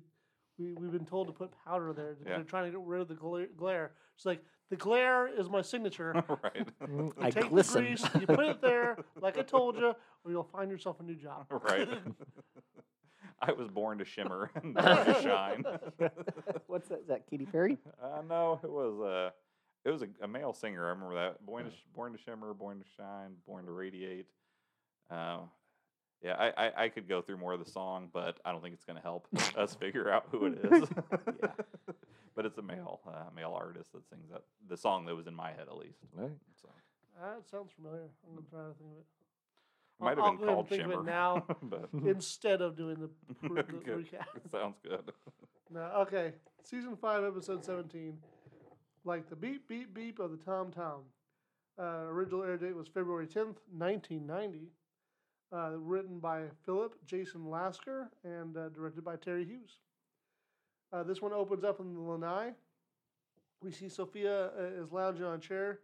[0.58, 2.18] we we've been told to put powder there.
[2.26, 2.36] Yeah.
[2.36, 3.92] They're trying to get rid of the gla- glare.
[4.16, 6.12] It's like the glare is my signature.
[6.44, 7.84] right, You I take glisten.
[7.84, 11.04] the grease, you put it there, like I told you, or you'll find yourself a
[11.04, 11.46] new job.
[11.70, 11.88] right.
[13.42, 15.64] I was born to shimmer and to shine.
[16.68, 17.02] What's that?
[17.02, 17.78] Is that Katy Perry?
[18.02, 19.30] Uh, no, it was uh,
[19.86, 20.86] it was a, a male singer.
[20.86, 21.46] I remember that.
[21.46, 24.26] Born to Born to Shimmer, Born to Shine, Born to Radiate.
[25.10, 25.40] Uh,
[26.24, 28.74] yeah, I, I, I could go through more of the song, but I don't think
[28.74, 30.90] it's going to help us figure out who it is.
[31.12, 31.50] Yeah.
[32.36, 35.36] but it's a male uh, male artist that sings that the song that was in
[35.36, 36.00] my head at least.
[36.18, 36.32] All right.
[36.62, 36.70] So
[37.22, 38.08] That sounds familiar.
[38.28, 39.06] I'm gonna try to think of it.
[40.00, 41.46] it might I'll- have I'll been go ahead and called think of it Shimmer now.
[41.62, 43.10] but Instead of doing the,
[43.48, 44.08] pr- the Good.
[44.12, 44.52] recap.
[44.52, 45.12] sounds good.
[45.72, 46.34] No, okay.
[46.64, 48.18] Season five, episode seventeen.
[49.06, 51.02] Like the beep beep beep of the Tom Tom.
[51.78, 54.72] Uh, original air date was February tenth, nineteen ninety.
[55.54, 59.78] Uh, written by Philip Jayson Lasker and uh, directed by Terry Hughes.
[60.92, 62.52] Uh, this one opens up in the lanai.
[63.62, 65.80] We see Sophia uh, is lounging on a chair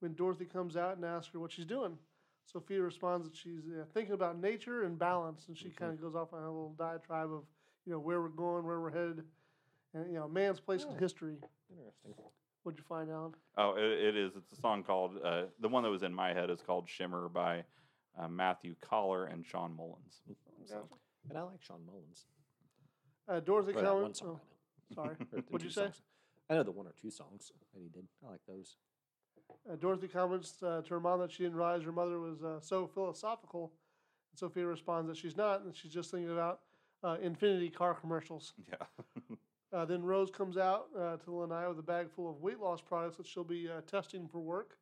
[0.00, 1.96] when Dorothy comes out and asks her what she's doing.
[2.44, 6.14] Sophia responds that she's uh, thinking about nature and balance, and she kind of goes
[6.14, 7.42] off on a little diatribe of
[7.86, 9.24] you know where we're going, where we're headed,
[9.94, 10.92] and you know man's place Oh.
[10.92, 11.36] in history.
[11.70, 12.14] Interesting.
[12.62, 13.34] What'd you find out?
[13.56, 14.32] Oh, it, it is.
[14.36, 17.28] It's a song called uh, the one that was in my head is called "Shimmer"
[17.28, 17.64] by
[18.18, 20.20] uh, Matthew Collar and Shawn Mullins.
[20.66, 20.88] So,
[21.28, 22.26] And I like Shawn Mullins.
[23.28, 24.40] Uh, Dorothy Or that one song.
[24.98, 25.14] oh, I know.
[25.14, 25.16] sorry.
[25.32, 25.82] Or the What'd you say?
[25.82, 26.02] songs.
[26.50, 28.06] I know the one or two songs that he did.
[28.26, 28.76] I like those.
[29.70, 32.60] Uh, Dorothy comments uh, to her mom that she didn't realize her mother was uh,
[32.60, 33.72] so philosophical.
[34.32, 36.60] And Sophia responds that she's not, and she's just thinking about
[37.02, 38.52] uh, Infiniti car commercials.
[38.68, 38.86] yeah.
[39.72, 42.58] Uh, then Rose comes out uh, to the lanai with a bag full of weight
[42.58, 44.78] loss products that she'll be uh, testing for work.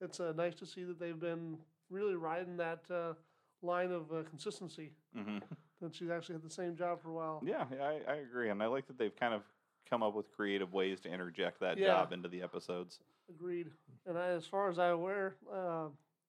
[0.00, 1.56] It's uh, nice to see that they've been
[1.88, 3.14] really riding that uh,
[3.62, 4.92] line of uh, consistency.
[5.14, 5.38] hmm
[5.80, 7.42] That she's actually had the same job for a while.
[7.42, 9.40] Yeah, yeah, I, I agree, and I like that they've kind of
[9.88, 11.86] come up with creative ways to interject that Yeah.
[11.86, 12.98] job into the episodes.
[13.30, 13.70] Agreed.
[14.06, 15.36] And I, as far as I'm aware,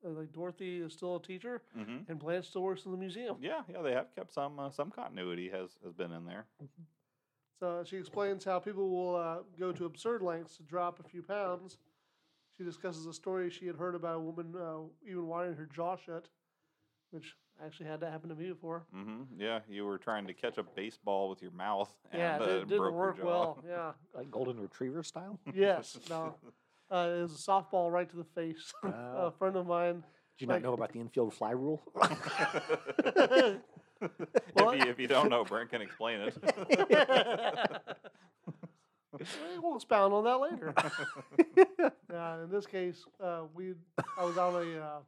[0.04, 3.36] like Dorothy is still a teacher, hmm and Blanche still works in the museum.
[3.42, 6.46] Yeah, yeah, they have kept some uh, some continuity has has been in there.
[7.62, 11.22] So she explains how people will uh, go to absurd lengths to drop a few
[11.22, 11.78] pounds.
[12.58, 15.96] She discusses a story she had heard about a woman uh, even wiring her jaw
[15.96, 16.28] shut,
[17.12, 18.88] which actually had that happen to me before.
[18.92, 21.94] hmm Yeah, you were trying to catch a baseball with your mouth.
[22.12, 23.26] And, yeah, it uh, did, didn't broke your work jaw.
[23.26, 23.64] well.
[23.70, 23.92] Yeah.
[24.16, 25.40] Like Golden Retriever style?
[25.54, 26.00] yes.
[26.10, 26.34] No.
[26.92, 28.74] Uh, it was a softball right to the face.
[28.84, 29.34] a Oh.
[29.38, 30.04] friend of mine.
[30.40, 31.80] Did you Like- not know about the infield fly rule?
[34.56, 36.36] Well, if, you, if you don't know, Brent can explain it.
[39.62, 40.74] we'll expound on that later.
[42.12, 43.74] yeah, in this case, uh, we
[44.18, 45.00] I was on a uh,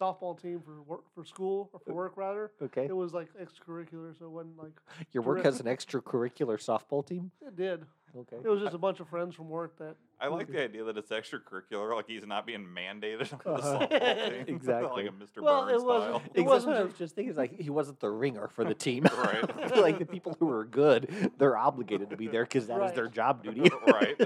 [0.00, 2.52] softball team for work for school or for work rather.
[2.62, 2.86] okay.
[2.86, 4.72] It was like extracurricular, so it wasn't like
[5.12, 7.30] Your work has an extracurricular softball team?
[7.46, 7.84] it did.
[8.16, 8.36] Okay.
[8.44, 10.96] It was just a bunch of friends from work that I like the idea that
[10.96, 13.78] it's extracurricular, like he's not being mandated on the Uh-huh.
[13.86, 14.54] softball team.
[14.56, 15.02] Exactly.
[15.04, 15.42] like a Mr.
[15.42, 16.22] Well, Burns it wasn't- style.
[16.34, 17.34] it wasn't what I was just thinking.
[17.36, 19.04] Like he wasn't the ringer for the team.
[19.16, 19.76] Right.
[19.76, 22.94] like the people who are good, they're obligated to be there because that is Right.
[22.94, 23.70] their job duty.
[23.86, 24.20] right.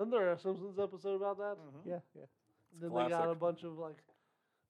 [0.00, 1.56] Isn't there a Simpsons episode about that?
[1.86, 2.22] yeah, yeah.
[2.80, 3.96] then they got a bunch of like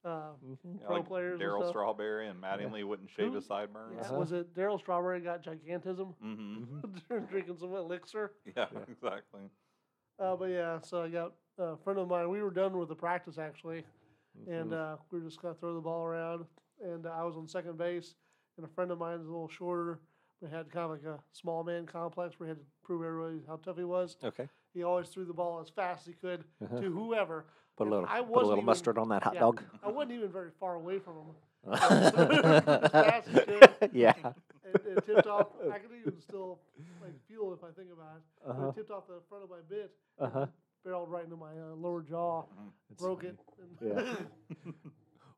[0.04, 0.80] uh, Mhm.
[0.80, 1.68] Yeah, pro like players Darryl.
[1.68, 3.34] Strawberry and Mattingly wouldn't shave Who?
[3.36, 3.94] his sideburns.
[3.96, 4.18] yeah, Uh-huh.
[4.18, 7.24] was it Darryl Strawberry got gigantism Mm-hmm.
[7.30, 8.32] drinking some elixir?
[8.56, 8.80] Yeah, Yeah.
[8.88, 9.50] exactly.
[10.18, 12.28] Uh, but yeah, so I got a friend of mine.
[12.28, 13.84] We were done with the practice actually,
[14.46, 14.94] and Mhm.
[14.94, 16.46] uh, we were just gonna throw the ball around.
[16.82, 18.14] And uh, I was on second base,
[18.56, 20.00] and a friend of mine is a little shorter,
[20.40, 23.42] but had kind of like a small man complex where he had to prove everybody
[23.46, 24.16] how tough he was.
[24.22, 24.48] okay.
[24.74, 26.80] He always threw the ball as fast as he could Uh-huh.
[26.80, 27.46] to whoever.
[27.76, 29.62] Put a little, I put a little even- mustard on that hot yeah, dog.
[29.82, 31.34] I wasn't even very far away from him.
[33.92, 34.12] yeah.
[34.64, 35.48] It, it tipped off.
[35.72, 36.60] I can even still
[37.02, 38.50] like feel if I think about it.
[38.50, 38.68] Uh-huh.
[38.68, 40.46] It tipped off the front of my bit, Uh-huh.
[40.84, 42.44] barreled right into my uh, lower jaw,
[42.90, 43.34] That's broke funny.
[43.82, 44.06] it.
[44.60, 44.66] Yeah.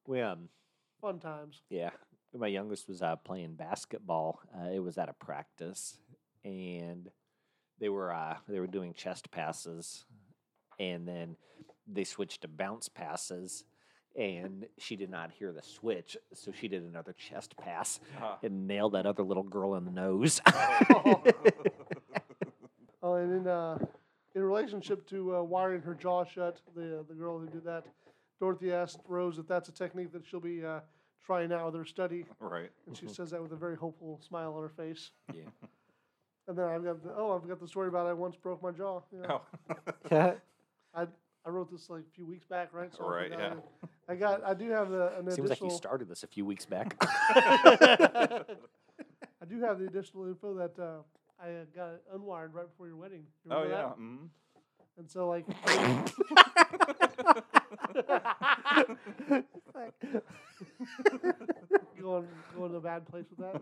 [0.09, 0.49] We um
[1.01, 1.63] Fun times.
[1.69, 1.91] yeah.
[2.35, 4.41] My youngest was uh, playing basketball.
[4.55, 5.97] Uh, it was at a practice,
[6.45, 7.09] and
[7.81, 10.05] they were uh, they were doing chest passes,
[10.79, 11.37] and then
[11.87, 13.65] they switched to bounce passes,
[14.17, 18.39] and she did not hear the switch, so she did another chest pass Ah.
[18.43, 20.41] and nailed that other little girl in the nose.
[23.03, 23.79] Oh, and in uh,
[24.35, 27.85] in relationship to uh, wiring her jaw shut, the the girl who did that,
[28.41, 30.81] Dorothy asked Rose if that's a technique that she'll be uh,
[31.25, 32.71] trying out with her study, right.
[32.87, 35.13] and she says that with a very hopeful smile on her face.
[35.33, 35.43] yeah.
[36.49, 38.71] And then I've got the, oh, I've got the story about I once broke my
[38.73, 39.03] jaw.
[39.13, 39.39] Yeah.
[40.11, 40.35] Oh.
[40.95, 41.07] I
[41.47, 42.91] I wrote this like a few weeks back, right?
[42.99, 43.89] I Right, forgot yeah.
[44.09, 46.65] I got I do have the an Seems like you started this a few weeks
[46.67, 46.97] back.
[47.01, 48.45] I
[49.49, 51.03] do have the additional info that uh,
[51.41, 53.27] I uh, got it unwired right before your wedding.
[53.45, 53.69] You oh yeah.
[53.69, 53.99] that?
[53.99, 54.29] mhm.
[54.99, 55.47] And so like.
[62.01, 63.61] going going to a bad place with that.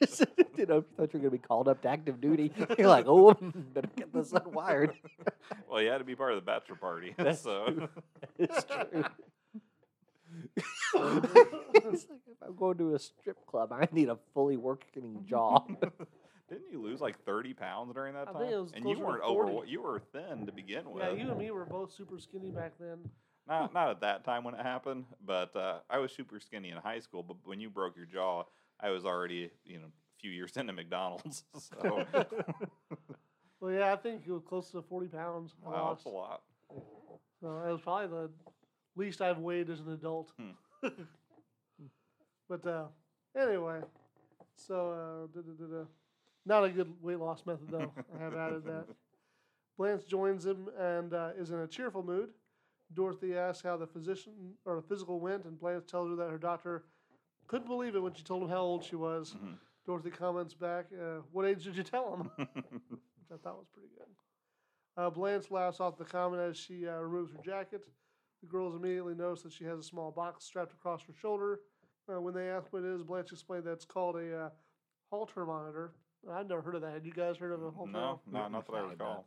[0.00, 1.88] Is that you know, if you thought you were going to be called up to
[1.88, 3.34] active duty, you're like, oh,
[3.74, 3.88] better
[4.22, 4.92] get That's not wired.
[5.68, 7.14] well, you had to be part of the bachelor party.
[7.18, 7.88] That's so true.
[8.38, 9.04] It's true.
[10.94, 15.64] it's like if I'm going to a strip club, I need a fully working jaw.
[16.48, 18.40] didn't you lose like 30 pounds during that I time?
[18.42, 19.66] think it was and you closer to weren't over.
[19.66, 21.04] You were thin to begin with.
[21.04, 22.98] Yeah, you and me were both super skinny back then.
[23.48, 26.76] Not not at that time when it happened, but uh, I was super skinny in
[26.76, 27.22] high school.
[27.22, 28.44] But when you broke your jaw,
[28.80, 31.44] I was already you know a few years into McDonald's.
[31.58, 32.04] So
[33.60, 35.54] Well, yeah, I think it was close to 40 pounds.
[35.64, 36.04] I wow, lost.
[36.04, 36.42] that's a lot.
[37.40, 38.30] So it was probably the
[38.96, 40.32] least I've weighed as an adult.
[40.38, 40.88] Hmm.
[42.48, 42.84] but uh,
[43.38, 43.80] anyway,
[44.54, 45.84] so uh, duh, duh, duh, duh.
[46.46, 47.92] not a good weight loss method though.
[48.18, 48.86] I have added that.
[49.78, 52.30] Blanche joins him and uh, is in a cheerful mood.
[52.94, 54.32] Dorothy asks how the physician
[54.64, 56.84] or the physical went, and Blanche tells her that her doctor
[57.46, 59.36] couldn't believe it when she told him how old she was.
[59.42, 59.54] Mhm.
[59.86, 62.30] Dorothy comments back, uh, "What age did you tell him?"
[63.30, 64.06] which I thought was pretty good.
[64.96, 67.82] Uh, Blanche laughs off the comment as she uh, removes her jacket.
[68.42, 71.60] The girls immediately notice that she has a small box strapped across her shoulder.
[72.12, 74.48] Uh, when they ask what it is, Blanche explains that it's called a uh,
[75.10, 75.92] Holter monitor.
[76.30, 76.92] I've never heard of that.
[76.92, 77.92] Had you guys heard of a Holter?
[77.92, 79.06] no, no, not that I I had not.
[79.08, 79.26] recall.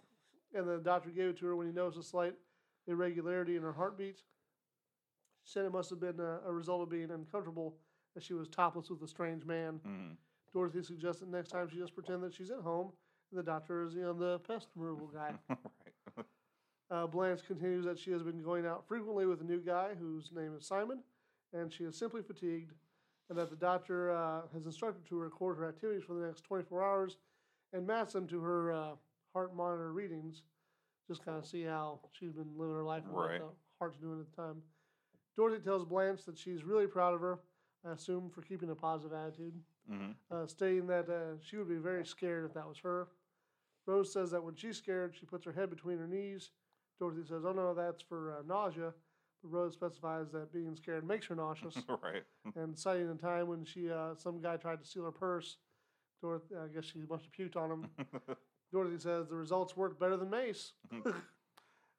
[0.53, 2.33] And the doctor gave it to her when he noticed a slight
[2.87, 4.17] irregularity in her heartbeat.
[5.45, 7.75] She said it must have been a, a result of being uncomfortable
[8.15, 9.79] as she was topless with a strange man.
[9.87, 10.15] Mhm.
[10.53, 12.93] Dorothy suggested next time she just pretend that she's at home and
[13.33, 15.31] the doctor is you know, the pest removal guy.
[15.49, 16.25] right.
[16.91, 20.31] Uh, Blanche continues that she has been going out frequently with a new guy whose
[20.31, 20.99] name is Simon,
[21.53, 22.73] and she is simply fatigued,
[23.29, 26.83] and that the doctor uh, has instructed to record her activities for the next 24
[26.83, 27.17] hours
[27.71, 28.91] and match them to her uh,
[29.33, 30.43] heart monitor readings,
[31.07, 33.39] just kind of see how she's been living her life and Right.
[33.39, 34.61] what the heart's doing at the time.
[35.35, 37.39] Dorothy tells Blanche that she's really proud of her,
[37.83, 39.53] I assume for keeping a positive attitude
[39.89, 43.07] hmm uh, stating that uh, she would be very scared if that was her.
[43.85, 46.51] Rose says that when she's scared, she puts her head between her knees.
[46.99, 48.93] Dorothy says, "Oh no, that's for uh, nausea."
[49.41, 52.23] But Rose specifies that being scared makes her nauseous, right.
[52.55, 55.57] and citing a time when she uh, some guy tried to steal her purse.
[56.21, 57.89] Dorothy, I guess she must have puked on him.
[58.71, 60.71] Dorothy says the results worked better than Mace.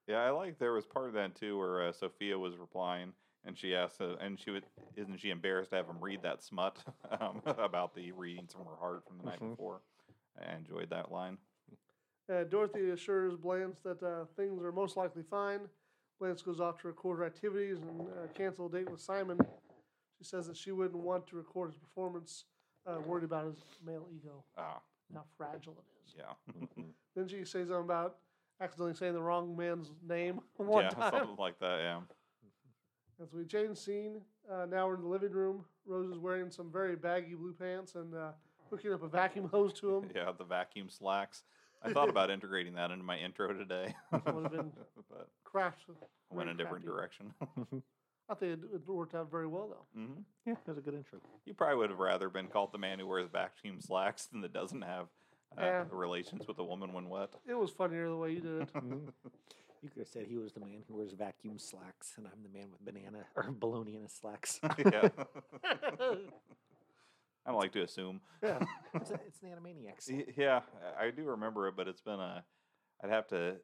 [0.07, 3.12] Yeah, I like there was part of that too where uh, Sophia was replying
[3.47, 4.64] and she asked, uh, and she would,
[4.97, 6.79] isn't she embarrassed to have him read that smut
[7.20, 9.51] um, about the readings from her heart from the night Mhm.
[9.51, 9.83] before?
[10.40, 11.37] I enjoyed that line.
[12.33, 15.61] Uh, Dorothy assures Blanche that uh, things are most likely fine.
[16.19, 19.39] Blanche goes off to record her activities and uh, cancel a date with Simon.
[20.19, 22.45] She says that she wouldn't want to record his performance,
[22.87, 24.81] uh, worried about his male ego, Ah,
[25.13, 26.15] how fragile it is.
[26.17, 26.93] yeah, Mhm.
[27.15, 28.17] Then she says something about
[28.61, 31.11] accidentally saying the wrong man's name one yeah, time.
[31.13, 31.81] something like that.
[31.81, 32.01] Yeah,
[33.23, 35.65] As we change scene, uh, now we're in the living room.
[35.85, 38.31] Rose is wearing some very baggy blue pants and uh,
[38.71, 40.11] hooking up a vacuum hose to him.
[40.15, 41.43] yeah, the vacuum slacks.
[41.85, 44.73] I thought about integrating that into my intro today, That would have been
[45.11, 45.83] but crafts.
[46.31, 46.87] went a very different crafty.
[46.87, 47.35] direction.
[48.31, 50.01] I think it, it worked out very well though.
[50.01, 51.18] hmm Yeah, that was a good intro.
[51.44, 54.53] You probably would have rather been called the man who wears vacuum slacks than that
[54.53, 55.09] doesn't have
[55.59, 55.85] uh, Yeah.
[55.90, 57.31] relations with a woman when wet.
[57.47, 58.73] It was funnier the way you did it.
[58.73, 59.12] Mhm.
[59.83, 62.49] You could have said he was the man who wears vacuum slacks, and I'm the
[62.59, 64.59] man with banana or bologna in his slacks.
[64.79, 65.11] yeah.
[67.47, 68.21] I don't like to assume.
[68.43, 68.59] yeah.
[68.95, 70.37] it's, a, it's the Animaniacs.
[70.37, 70.61] Yeah,
[71.01, 72.45] I I do remember it, but it's been a.
[73.03, 73.57] I'd have to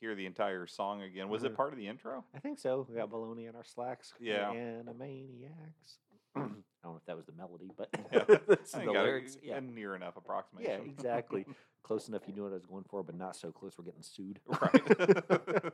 [0.00, 1.28] hear the entire song again.
[1.28, 1.56] Was it Mhm.
[1.56, 2.24] part of the intro?
[2.34, 2.86] I think so.
[2.88, 4.12] We got baloney in our slacks.
[4.20, 4.52] the Yeah.
[4.52, 5.98] Animaniacs.
[6.36, 9.02] I don't know if that was the melody, but Yeah, that's I the think I-
[9.02, 9.38] lyrics.
[9.42, 9.56] Yeah.
[9.56, 10.70] a near enough approximation.
[10.84, 11.46] Yeah, exactly.
[11.82, 14.02] Close enough you knew what I was going for, but not so close we're getting
[14.02, 14.40] sued.
[14.48, 15.72] right.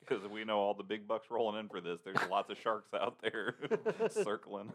[0.00, 2.00] Because we know all the big bucks rolling in for this.
[2.04, 3.54] There's lots of sharks out there
[4.10, 4.72] circling.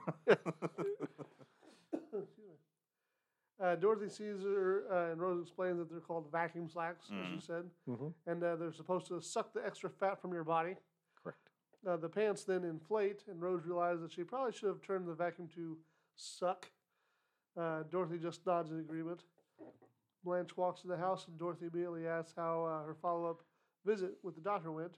[3.57, 3.71] Excuse me.
[3.71, 7.37] Uh, Dorothy sees her, uh, and Rose explains that they're called vacuum slacks, as you
[7.37, 7.41] Mm.
[7.45, 8.07] said, Mm-hmm.
[8.29, 10.75] and uh, they're supposed to suck the extra fat from your body.
[11.23, 11.49] Correct.
[11.87, 15.13] Uh, the pants then inflate, and Rose realizes that she probably should have turned the
[15.13, 15.77] vacuum to
[16.15, 16.69] suck.
[17.57, 19.23] Uh, Dorothy just nods in agreement.
[20.23, 23.41] Blanche walks to the house, and Dorothy immediately asks how uh, her follow up
[23.85, 24.97] visit with the doctor went.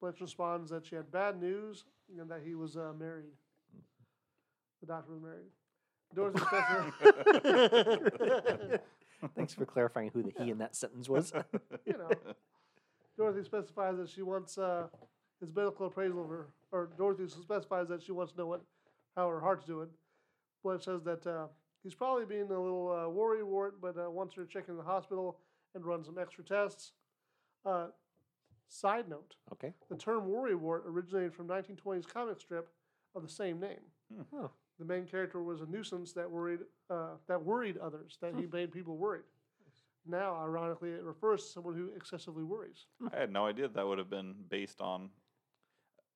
[0.00, 1.84] Blanche responds that she had bad news
[2.18, 3.32] and that he was uh, married.
[4.80, 5.50] The doctor was married.
[6.14, 6.92] Dorothy specifies.
[9.36, 11.32] Thanks for clarifying who the he in that sentence was.
[11.86, 12.10] you know.
[13.16, 14.86] Dorothy specifies that she wants uh,
[15.40, 18.62] his medical appraisal of her, or Dorothy specifies that she wants to know what
[19.16, 19.88] how her heart's doing.
[20.62, 21.46] Blanche says that uh,
[21.82, 24.76] he's probably being a little uh, worry wart, but uh, wants her to check in
[24.76, 25.38] the hospital
[25.74, 26.92] and run some extra tests.
[27.64, 27.88] Uh,
[28.68, 29.74] side note: okay.
[29.90, 32.68] the term worry wart originated from 1920s comic strip
[33.14, 33.80] of the same name.
[34.34, 34.50] Oh.
[34.80, 38.72] The main character was a nuisance that worried uh, that worried others, that he made
[38.72, 39.24] people worried.
[40.06, 42.86] Now, ironically, it refers to someone who excessively worries.
[43.12, 45.10] I had no idea that would have been based on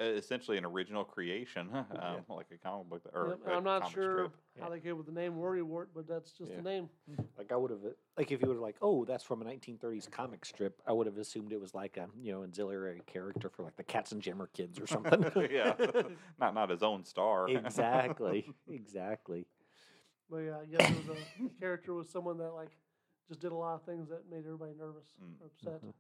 [0.01, 3.83] essentially an original creation, um, like a comic book or Yep, a and I'm not
[3.83, 4.33] comic sure strip.
[4.61, 6.57] how they came with the name Worrywart, but that's just Yeah.
[6.57, 6.89] the name.
[7.39, 7.81] Like I would have,
[8.17, 11.19] like if you were like, oh, that's from a 1930s comic strip, I would have
[11.19, 14.87] assumed it was like a you know auxiliary character for like the Katzenjammer Kids or
[14.87, 15.25] something.
[15.51, 15.75] yeah,
[16.39, 17.49] not not his own star.
[17.49, 19.47] exactly, exactly.
[20.31, 22.71] But yeah, I guess it was a character was someone that like
[23.29, 25.41] just did a lot of things that made everybody nervous Mm.
[25.41, 25.83] or upset.
[25.85, 25.93] Mhm.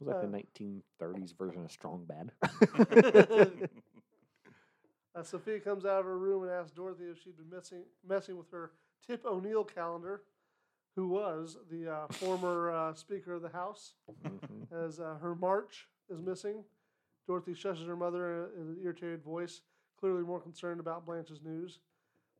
[0.00, 2.32] It was like Uh, the 1930s version of Strong Bad.
[5.16, 8.36] Uh, Sophia comes out of her room and asks Dorothy if she'd been messing messing
[8.36, 8.72] with her
[9.06, 10.22] Tip O'Neill calendar,
[10.96, 13.94] who was the uh, former uh, Speaker of the House.
[14.24, 14.66] Mhm.
[14.72, 16.64] As uh, her march is missing,
[17.28, 19.60] Dorothy shushes her mother in an irritated voice,
[20.00, 21.78] clearly more concerned about Blanche's news.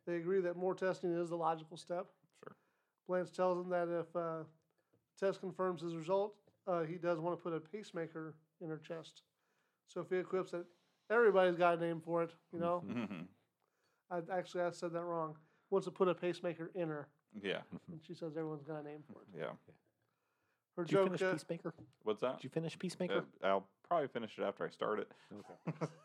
[0.07, 2.07] They agree that more testing is the logical step.
[2.43, 2.57] Sure.
[3.07, 4.43] Blanche tells them that if uh,
[5.19, 6.35] test confirms his result,
[6.67, 9.23] uh, he does want to put a pacemaker in her chest.
[9.87, 10.65] Sophia quips that
[11.11, 12.31] everybody's got a name for it.
[12.53, 13.27] You know, Mhm.
[14.11, 15.37] I actually I said that wrong.
[15.71, 17.09] Wants to put a pacemaker in her,
[17.43, 19.29] yeah, and she says everyone's got a name for it.
[19.39, 19.51] yeah.
[20.77, 21.07] Her Did you joke.
[21.07, 21.75] finish uh, Peacemaker?
[22.03, 22.37] What's that?
[22.39, 23.25] Did you finish Peacemaker?
[23.43, 25.11] Uh, I'll probably finish it after I start it.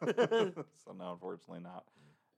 [0.08, 0.52] Okay.
[0.86, 1.86] so no, unfortunately not.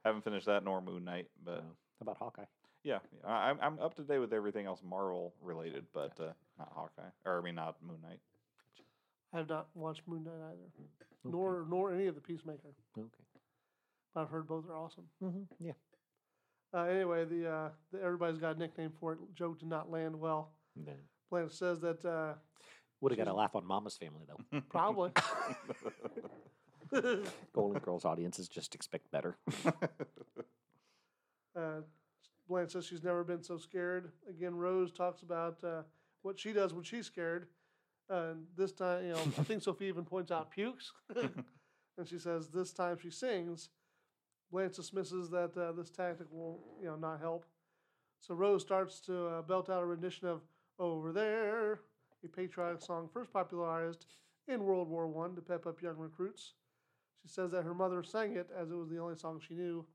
[0.05, 1.61] Haven't finished that nor Moon Knight, but No.
[1.99, 2.45] How about Hawkeye?
[2.83, 6.71] Yeah, I, I'm I'm up to date with everything else Marvel related, but uh, not
[6.73, 8.19] Hawkeye, or I mean not Moon Knight.
[9.33, 10.87] I have not watched Moon Knight either, Okay.
[11.23, 12.73] nor nor any of the Peacemaker.
[12.97, 13.07] Okay.
[14.13, 15.05] But I've heard both are awesome.
[15.21, 15.71] hmm Yeah.
[16.73, 19.19] Uh, anyway, the, uh, the everybody's got a nickname for it.
[19.35, 20.53] Joke did not land well.
[21.29, 22.33] Blanche says that uh,
[23.01, 24.61] Would have got a laugh on Mama's Family though.
[24.69, 25.11] probably.
[27.53, 29.37] Golden Girls audiences just expect better.
[32.51, 34.11] Blanche says she's never been so scared.
[34.29, 35.83] Again, Rose talks about uh,
[36.21, 37.47] what she does when she's scared.
[38.11, 40.91] Uh, and this time, you know, I think Sophie even points out pukes.
[41.15, 43.69] and she says this time she sings.
[44.51, 47.45] Blanche dismisses that uh, this tactic will, you know, not help.
[48.19, 50.41] So Rose starts to uh, belt out a rendition of
[50.77, 51.79] "Over There,"
[52.21, 54.07] a patriotic song first popularized
[54.49, 56.55] in World War One to pep up young recruits.
[57.21, 59.85] She says that her mother sang it as it was the only song she knew,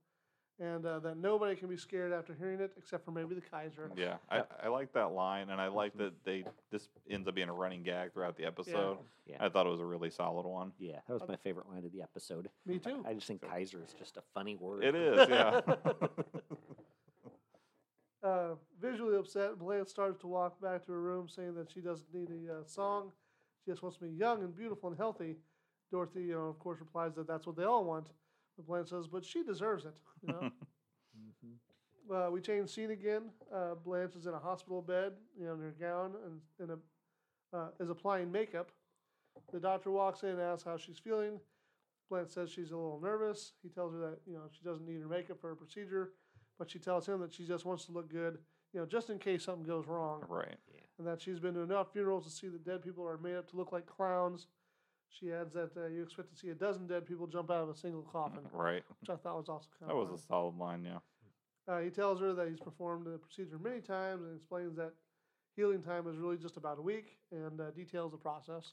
[0.59, 3.91] and uh, that nobody can be scared after hearing it except for maybe the Kaiser.
[3.97, 7.49] yeah, I, I like that line, and I like that they this ends up being
[7.49, 8.99] a running gag throughout the episode.
[9.27, 9.37] Yeah.
[9.41, 10.73] I thought it was a really solid one.
[10.79, 12.49] Yeah, that was my favorite line of the episode.
[12.65, 13.05] Me too.
[13.07, 14.85] I just think Kaiser is just a funny word.
[14.85, 15.61] It is, yeah.
[18.23, 22.13] uh, visually upset, Blanche starts to walk back to her room, saying that she doesn't
[22.15, 23.13] need a uh, song.
[23.65, 25.37] She just wants to be young and beautiful and healthy.
[25.91, 28.09] Dorothy, you know, of course, replies that that's what they all want.
[28.57, 30.51] But Blanche says, "But she deserves it." You know.
[31.17, 31.57] Mhm.
[32.13, 33.31] uh, we change scene again.
[33.53, 37.57] Uh, Blanche is in a hospital bed, you know, in her gown, and in a
[37.57, 38.71] uh, is applying makeup.
[39.53, 41.41] The doctor walks in and asks how she's feeling.
[42.11, 43.53] Blanche says she's a little nervous.
[43.63, 46.13] He tells her that you know she doesn't need her makeup for her procedure,
[46.59, 48.39] but she tells him that she just wants to look good,
[48.75, 50.59] you know, just in case something goes wrong, right.
[50.75, 50.81] Yeah.
[50.99, 53.49] and that she's been to enough funerals to see that dead people are made up
[53.51, 54.49] to look like clowns.
[55.11, 57.69] She adds that uh, you expect to see a dozen dead people jump out of
[57.71, 58.83] a single coffin, Right.
[59.01, 60.99] which I thought was also kind That of was a solid line, yeah.
[61.69, 64.93] uh, he tells her that he's performed the procedure many times and explains that
[65.55, 68.73] healing time is really just about a week and uh, details the process.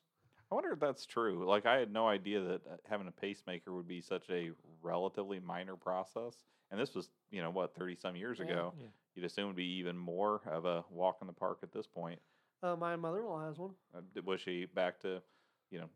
[0.51, 1.47] I wonder if that's true.
[1.47, 5.39] Like, I had no idea that uh, having a pacemaker would be such a relatively
[5.39, 6.43] minor process.
[6.71, 8.45] And this was, you know, what, 30 some years Yeah.
[8.45, 8.73] ago.
[8.77, 8.87] Yeah.
[9.15, 12.19] You'd assume it'd be even more of a walk in the park at this point.
[12.61, 13.71] Uh, my mother-in-law has one.
[13.95, 15.21] Uh, d- was she back to,
[15.71, 15.89] you know,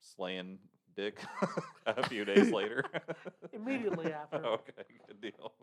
[0.00, 0.58] slaying
[0.96, 1.20] dick
[1.86, 2.82] a few days later?
[3.52, 4.44] Immediately after.
[4.44, 5.52] okay, good deal.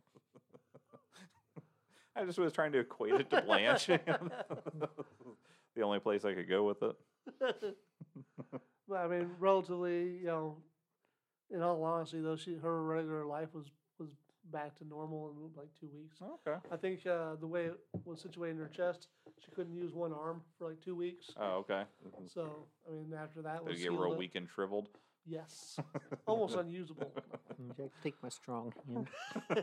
[2.16, 3.88] I just was trying to equate it to Blanche.
[3.88, 6.96] the only place I could go with it.
[8.88, 10.58] but I mean, relatively, you know,
[11.50, 13.66] in all honesty, though, she her regular life was
[14.52, 16.18] back to normal in like two weeks.
[16.22, 16.58] Okay.
[16.72, 19.08] I think uh, the way it was situated in her chest,
[19.44, 21.32] she couldn't use one arm for like two weeks.
[21.40, 21.84] Oh, okay.
[22.28, 24.18] So I mean, after that Did was it get healed real up.
[24.18, 24.90] weak and shriveled?
[25.26, 25.80] Yes,
[26.28, 27.14] almost unusable.
[27.72, 29.08] Okay, take my strong hand.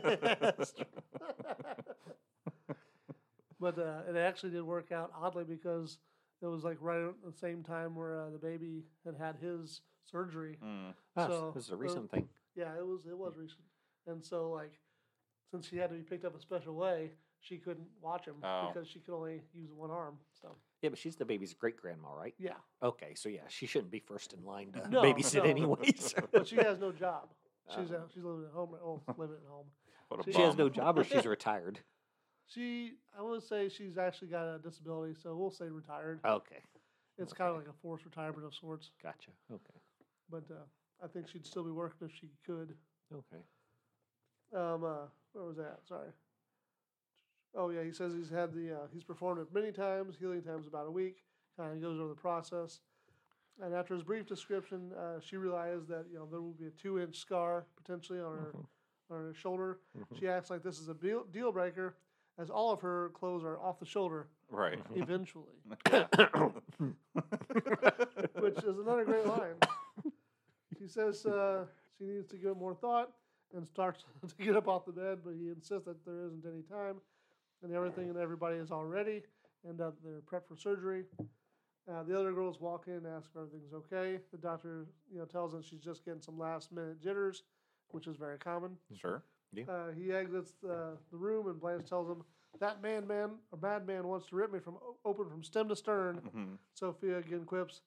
[3.59, 5.99] but uh, it actually did work out oddly because
[6.41, 9.81] it was like right at the same time where uh, the baby had had his
[10.09, 10.57] surgery.
[10.63, 10.93] Mm.
[11.15, 12.27] Ah, So, this is a uh, recent thing.
[12.55, 13.61] Yeah, it was it was recent,
[14.07, 14.73] and so like
[15.51, 18.71] since he had to be picked up a special way, she couldn't watch him Oh.
[18.73, 20.17] because she could only use one arm.
[20.41, 22.33] So Yeah, but she's the baby's great grandma, right?
[22.39, 25.49] yeah, Okay, so yeah, she shouldn't be first in line to No, babysit no.
[25.49, 26.15] anyways.
[26.31, 27.29] but she has no job.
[27.75, 28.75] She's uh, she's living at home.
[28.83, 29.67] Oh, living at home.
[30.09, 31.79] What a She she has no job or she's retired.
[32.47, 36.19] She, I would say she's actually got a disability, so we'll say retired.
[36.25, 36.57] Okay.
[37.17, 39.31] It's kind of like a forced retirement of sorts, Gotcha.
[39.53, 39.79] Okay.
[40.29, 40.55] but uh,
[41.03, 42.73] I think she'd still be working if she could.
[43.13, 43.41] Okay.
[44.55, 45.79] Um, uh, where was that?
[45.87, 46.09] Sorry.
[47.55, 50.15] Oh yeah, he says he's had the uh, he's performed it many times.
[50.19, 51.23] Healing time's about a week.
[51.57, 52.79] Kind of goes over the process,
[53.61, 56.71] and after his brief description, uh, she realized that you know there will be a
[56.71, 58.65] two-inch scar potentially on her Mhm.
[59.09, 59.79] on her shoulder.
[59.97, 60.17] Mhm.
[60.19, 61.97] She acts like this is a deal, deal breaker,
[62.37, 64.79] as all of her clothes are off the shoulder Right.
[64.95, 65.55] eventually,
[68.39, 69.55] which is another great line.
[70.79, 71.65] She says uh,
[71.97, 73.11] she needs to give it more thought
[73.55, 76.61] and starts to get up off the bed, but he insists that there isn't any
[76.63, 76.95] time,
[77.63, 79.23] and everything and everybody is all ready,
[79.67, 81.03] and uh, they're prepped for surgery.
[81.91, 84.19] Uh, the other girls walk in and ask if everything's okay.
[84.31, 87.43] The doctor, you know, tells them she's just getting some last minute jitters,
[87.89, 88.77] which is very common.
[88.95, 89.23] Sure.
[89.67, 92.23] Uh, he exits the, the room, and Blanche tells him
[92.59, 96.21] that man, man, or madman wants to rip me from open from stem to stern.
[96.33, 96.57] Mhm.
[96.73, 97.81] Sophia again quips,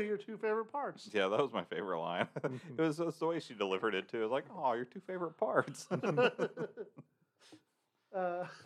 [0.06, 2.28] "Your two favorite parts." Yeah, that was my favorite line.
[2.44, 4.18] it was just the way she delivered it too.
[4.18, 5.96] It was like, "Oh, your two favorite parts." uh,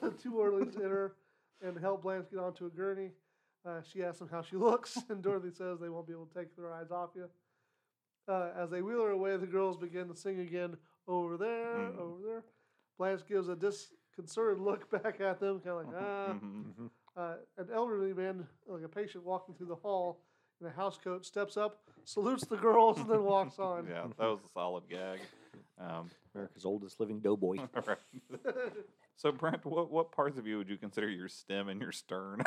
[0.00, 1.16] the two orderlies enter
[1.62, 3.10] and help Blanche get onto a gurney.
[3.66, 6.34] Uh, she asks them how she looks, and Dorothy says they won't be able to
[6.34, 7.28] take their eyes off you.
[8.28, 10.76] Uh, as they wheel her away, the girls begin to sing again,
[11.08, 11.98] over there, Mm.
[11.98, 12.44] over there.
[12.96, 16.32] Blanche gives a disconcerted look back at them, kind of like, ah.
[16.40, 16.90] Mhm.
[17.16, 20.22] Uh, an elderly man, like a patient walking through the hall
[20.60, 23.86] in a house coat, steps up, salutes the girls, and then walks on.
[23.88, 25.20] Yeah, that was a solid gag.
[25.78, 27.56] Um, America's oldest living doughboy.
[27.86, 27.98] right.
[29.16, 32.42] So, Brent, what what parts of you would you consider your stem and your stern?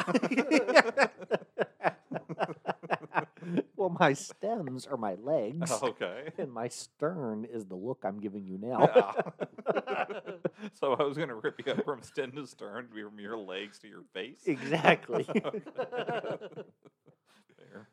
[3.76, 6.30] well, my stems are my legs, okay.
[6.38, 8.90] and my stern is the look I'm giving you now.
[8.96, 9.12] Yeah.
[10.74, 13.88] so I was gonna rip you up from stem to stern, from your legs to
[13.88, 14.42] your face.
[14.46, 15.28] exactly.
[15.30, 15.52] Okay.
[17.74, 17.88] Fair.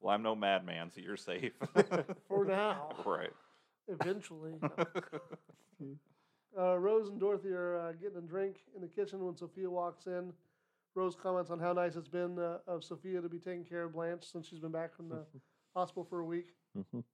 [0.11, 1.53] I'm no madman, so you're safe.
[2.27, 2.89] For now.
[3.05, 3.31] right.
[3.87, 4.53] Eventually.
[6.59, 10.05] Uh, Rose and Dorothy are uh, getting a drink in the kitchen when Sophia walks
[10.05, 10.33] in.
[10.95, 13.93] Rose comments on how nice it's been uh, of Sophia to be taking care of
[13.93, 15.23] Blanche since she's been back from the
[15.73, 16.49] hospital for a week.
[16.77, 17.05] Mhm.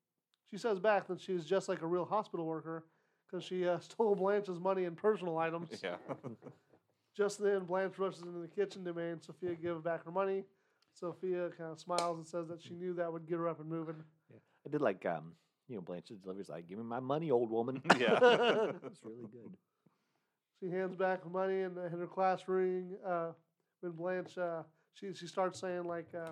[0.50, 2.86] She says back that she's just like a real hospital worker
[3.30, 5.70] because she uh, stole Blanche's money and personal items.
[5.84, 5.98] Yeah.
[7.16, 10.45] Just then, Blanche rushes into the kitchen demanding Sophia give back her money.
[11.00, 13.70] Sophia kind of smiles and says that she knew that would get her up and
[13.70, 13.95] moving.
[14.32, 15.34] Yeah, I did like um,
[15.68, 18.20] you know, Blanche's delivery's like, "Give me my money, old woman." Yeah.
[18.86, 19.54] It's really good.
[20.60, 22.95] She hands back the money and, and her class ring.
[23.06, 23.32] Uh,
[23.82, 26.32] when Blanche, uh, she she starts saying like uh,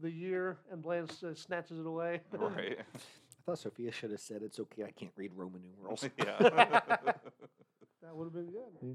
[0.00, 2.20] the year, and Blanche uh, snatches it away.
[2.32, 2.78] right.
[2.78, 6.36] I thought Sophia should have said, "It's okay, I can't read Roman numerals." yeah.
[6.38, 8.78] that would have been good.
[8.82, 8.94] Yeah.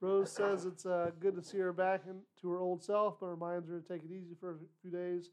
[0.00, 3.26] Rose says it's uh, good to see her back in, to her old self, but
[3.26, 5.30] reminds her to take it easy for a few days.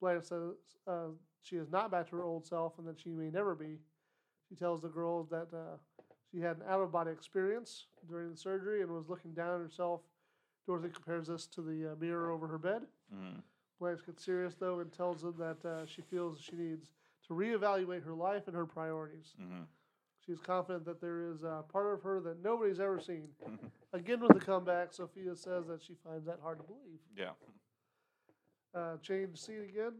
[0.00, 0.40] Blanche says
[0.86, 1.08] uh,
[1.42, 3.78] she is not back to her old self and that she may never be.
[4.48, 5.76] She tells the girls that uh,
[6.30, 9.60] she had an out of body experience during the surgery and was looking down at
[9.60, 10.00] herself.
[10.66, 12.82] Dorothy compares this to the uh, mirror over her bed.
[13.14, 13.42] Mm.
[13.78, 16.90] Blanche gets serious though and tells them that uh, she feels she needs
[17.28, 19.34] to reevaluate her life and her priorities.
[19.38, 19.62] hmm
[20.26, 23.28] She's confident that there is a part of her that nobody's ever seen.
[23.92, 26.98] Again, with the comeback, Sophia says that she finds that hard to believe.
[27.16, 27.30] Yeah.
[28.74, 29.92] Uh, change scene again.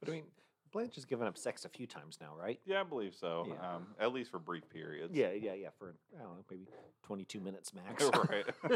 [0.00, 0.24] But I mean,
[0.70, 2.60] Blanche has given up sex a few times now, right?
[2.66, 3.46] Yeah, I believe so.
[3.48, 3.76] Yeah.
[3.76, 5.14] Um, at least for brief periods.
[5.14, 5.68] Yeah, yeah, yeah.
[5.78, 6.66] For I don't know, maybe
[7.02, 8.04] twenty-two minutes max.
[8.28, 8.44] right.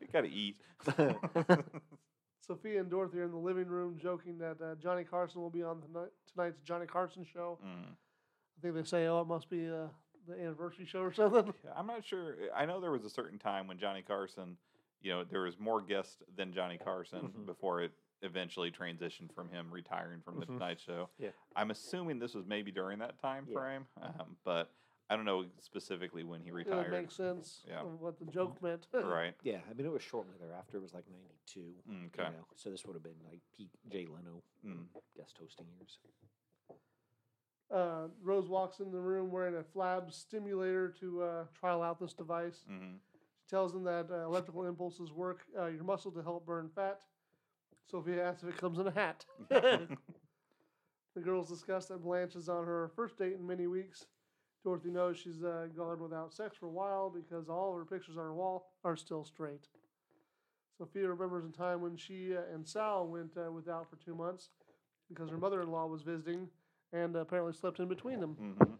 [0.00, 0.56] you gotta eat.
[2.46, 5.62] Sophia and Dorothy are in the living room joking that uh, Johnny Carson will be
[5.62, 7.58] on tonight, tonight's Johnny Carson show.
[7.62, 7.94] Mm.
[8.56, 9.88] I think they say, oh, it must be uh,
[10.26, 11.52] the anniversary show or something.
[11.64, 12.36] Yeah, I'm not sure.
[12.54, 14.56] I know there was a certain time when Johnny Carson,
[15.02, 17.46] you know, there was more guests than Johnny Carson Mhm.
[17.46, 17.92] before it
[18.22, 20.54] eventually transitioned from him retiring from the Mhm.
[20.54, 21.10] Tonight Show.
[21.18, 21.30] Yeah.
[21.56, 23.52] I'm assuming this was maybe during that time Yeah.
[23.54, 24.70] frame, um, but
[25.10, 26.90] I don't know specifically when he It would retired.
[26.90, 27.82] make sense Yeah.
[27.82, 28.88] of what the joke meant.
[28.94, 29.34] right.
[29.42, 30.78] Yeah, I mean, it was shortly thereafter.
[30.78, 31.74] It was like ninety-two.
[31.86, 32.30] Mm, you Okay.
[32.34, 34.86] know, so this would have been like peak Jay Leno Mm.
[35.14, 35.98] guest hosting years.
[37.72, 42.12] Uh, Rose walks in the room wearing a flab stimulator to uh, trial out this
[42.12, 42.64] device.
[42.68, 42.96] hmm
[43.40, 47.02] She tells them that uh, electrical impulses work uh, your muscle to help burn fat.
[47.90, 49.24] Sophia asks if it comes in a hat.
[49.50, 49.88] the
[51.22, 54.06] girls discuss that Blanche is on her first date in many weeks.
[54.62, 58.16] Dorothy knows she's uh, gone without sex for a while because all of her pictures
[58.16, 59.68] on her wall are still straight.
[60.78, 64.50] Sophia remembers a time when she uh, and Sal went uh, without for two months
[65.08, 66.48] because her mother in law was visiting
[66.94, 68.34] and apparently slept in between them.
[68.34, 68.72] hmm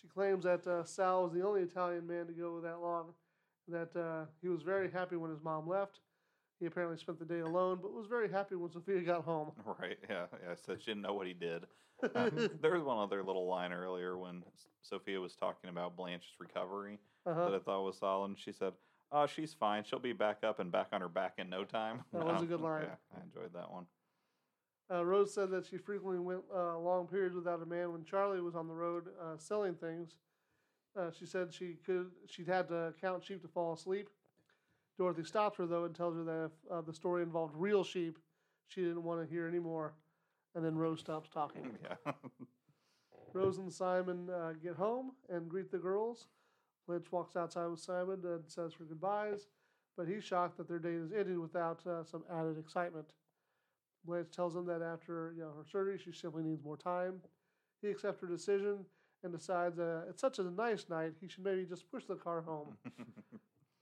[0.00, 3.14] She claims that uh, Sal was the only Italian man to go that long,
[3.68, 6.00] that uh, he was very happy when his mom left.
[6.58, 9.52] He apparently spent the day alone, but was very happy when Sophia got home.
[9.80, 9.98] Right.
[10.10, 10.26] Yeah.
[10.46, 10.54] Yeah.
[10.66, 11.64] So she didn't know what he did.
[12.14, 12.28] Uh,
[12.60, 14.42] there was one other little line earlier when
[14.82, 17.44] Sophia was talking about Blanche's recovery Uh-huh.
[17.50, 18.38] that I thought was solid.
[18.38, 18.72] She said,
[19.12, 19.84] "Oh, she's fine.
[19.84, 22.46] She'll be back up and back on her back in no time." That was a
[22.52, 22.82] good line.
[22.88, 23.86] Yeah, I enjoyed that one.
[24.92, 28.40] Uh, Rose said that she frequently went uh, long periods without a man when Charlie
[28.40, 30.16] was on the road uh, selling things.
[30.98, 34.08] Uh, she said she could she'd had to count sheep to fall asleep.
[34.98, 38.18] Dorothy stops her though and tells her that if uh, the story involved real sheep,
[38.68, 39.94] she didn't want to hear any more.
[40.56, 41.70] And then Rose stops talking.
[42.06, 42.12] Yeah.
[43.32, 46.26] Rose and Simon uh, get home and greet the girls.
[46.88, 49.46] Blanche walks outside with Simon and says her goodbyes,
[49.96, 53.06] but he's shocked that their date is ended without uh, some added excitement.
[54.04, 57.20] Blanche tells him that after you know her surgery, she simply needs more time.
[57.82, 58.84] He accepts her decision
[59.22, 62.40] and decides uh, it's such a nice night, he should maybe just push the car
[62.42, 62.76] home.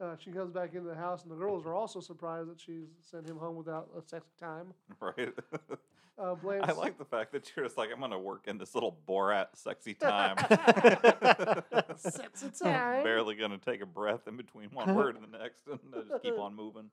[0.00, 2.86] Uh, she comes back into the house, and the girls are also surprised that she's
[3.02, 4.72] sent him home without a sexy time.
[5.00, 5.34] right.
[6.16, 8.58] Uh, Blanche, I like the fact that you're just like, I'm going to work in
[8.58, 10.36] this little Borat sexy time.
[11.96, 13.02] sexy time.
[13.02, 16.08] Barely going to take a breath in between one word and the next, and I
[16.08, 16.90] just keep on moving.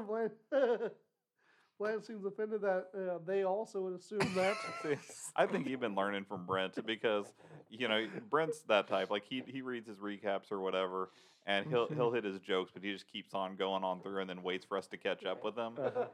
[0.06, 0.36] Blanche,
[1.82, 4.56] Blanche seems offended that uh, they also would assume that.
[5.36, 7.26] I think you've been learning from Brent because
[7.70, 9.10] you know Brent's that type.
[9.10, 11.10] Like he he reads his recaps or whatever,
[11.44, 14.30] and he'll he'll hit his jokes, but he just keeps on going on through and
[14.30, 15.72] then waits for us to catch up with him.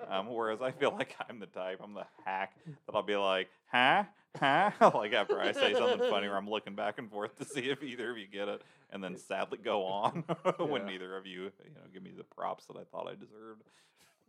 [0.09, 3.51] Um, whereas I feel like I'm the type, I'm the hack that I'll be like,
[3.71, 4.05] huh,
[4.41, 7.69] huh, like after I say something funny, where I'm looking back and forth to see
[7.69, 10.25] if either of you get it, and then sadly go on
[10.61, 13.65] when neither of you you know give me the props that I thought I deserved.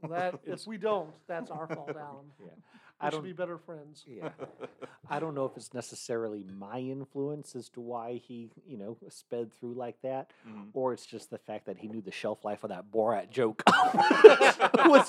[0.07, 2.25] That if we don't, that's our fault, Alan.
[2.39, 2.45] Yeah.
[2.47, 2.51] We
[3.01, 3.23] I should don't.
[3.23, 4.03] be better friends.
[4.05, 4.29] Yeah.
[5.09, 9.53] I don't know if it's necessarily my influence as to why he, you know, sped
[9.53, 10.67] through like that, Mhm.
[10.73, 13.63] or it's just the fact that he knew the shelf life of that Borat joke
[14.85, 15.07] was.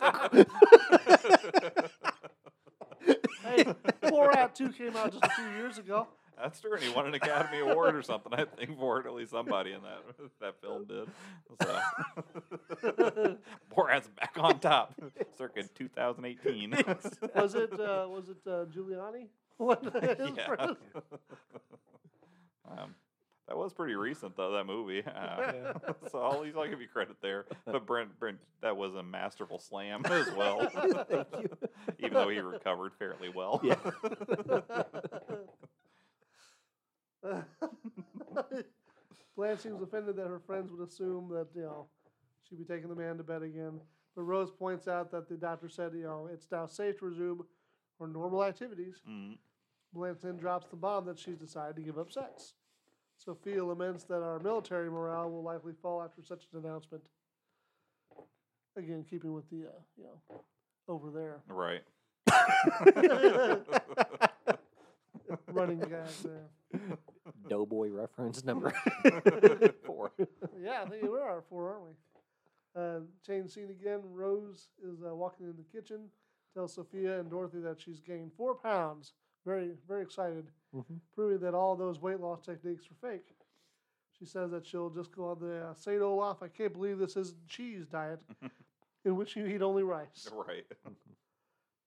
[3.42, 3.64] Hey,
[4.02, 6.06] Borat 2 came out just a few years ago.
[6.42, 8.32] That's true, and he won an Academy Award or something.
[8.32, 10.02] I think for it, at least somebody in that
[10.40, 11.08] that film did.
[11.62, 13.36] So.
[13.76, 14.94] Borat's back on top,
[15.36, 16.70] circa 2018.
[17.34, 19.26] Was it uh, was it uh, Giuliani?
[19.58, 20.74] What yeah.
[22.70, 22.94] um,
[23.50, 24.52] that was pretty recent, though.
[24.52, 25.02] That movie.
[25.04, 25.72] Uh,
[26.10, 27.46] so I'll, I'll give you credit there.
[27.66, 30.66] But Brent, Brent, that was a masterful slam as well.
[30.70, 31.50] Thank you.
[31.98, 33.60] Even though he recovered fairly well.
[33.62, 33.74] Yeah.
[39.36, 41.86] Blanche seems offended that her friends would assume that you know
[42.48, 43.80] she'd be taking the man to bed again.
[44.16, 47.44] But Rose points out that the doctor said you know it's now safe to resume
[47.98, 48.96] her normal activities.
[49.08, 49.36] Mm,
[49.92, 52.54] Blanche then drops the bomb that she's decided to give up sex.
[53.16, 57.02] Sophia laments that our military morale will likely fall after such an announcement.
[58.76, 60.20] Again, keeping with the uh, you know
[60.88, 61.82] over there right.
[65.52, 66.48] running gag there.
[67.54, 68.70] Doughboy reference number
[69.84, 70.12] four.
[70.62, 71.94] yeah, I think we are four, aren't we?
[72.80, 73.98] Uh, change scene again.
[74.12, 76.02] Rose is uh, walking in the kitchen,
[76.54, 79.14] tells Sophia and Dorothy that she's gained four pounds.
[79.44, 80.46] Very, very excited,
[80.76, 81.00] Mhm.
[81.12, 83.34] proving that all those weight loss techniques were fake.
[84.16, 86.00] She says that she'll just go on the uh, St.
[86.00, 88.20] Olaf, I can't believe this isn't cheese diet,
[89.04, 90.28] in which you eat only rice.
[90.46, 90.66] right.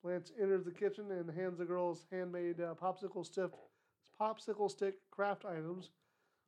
[0.04, 3.52] Blanche enters the kitchen and hands the girls handmade uh, popsicle stick,
[4.20, 5.90] popsicle stick craft items.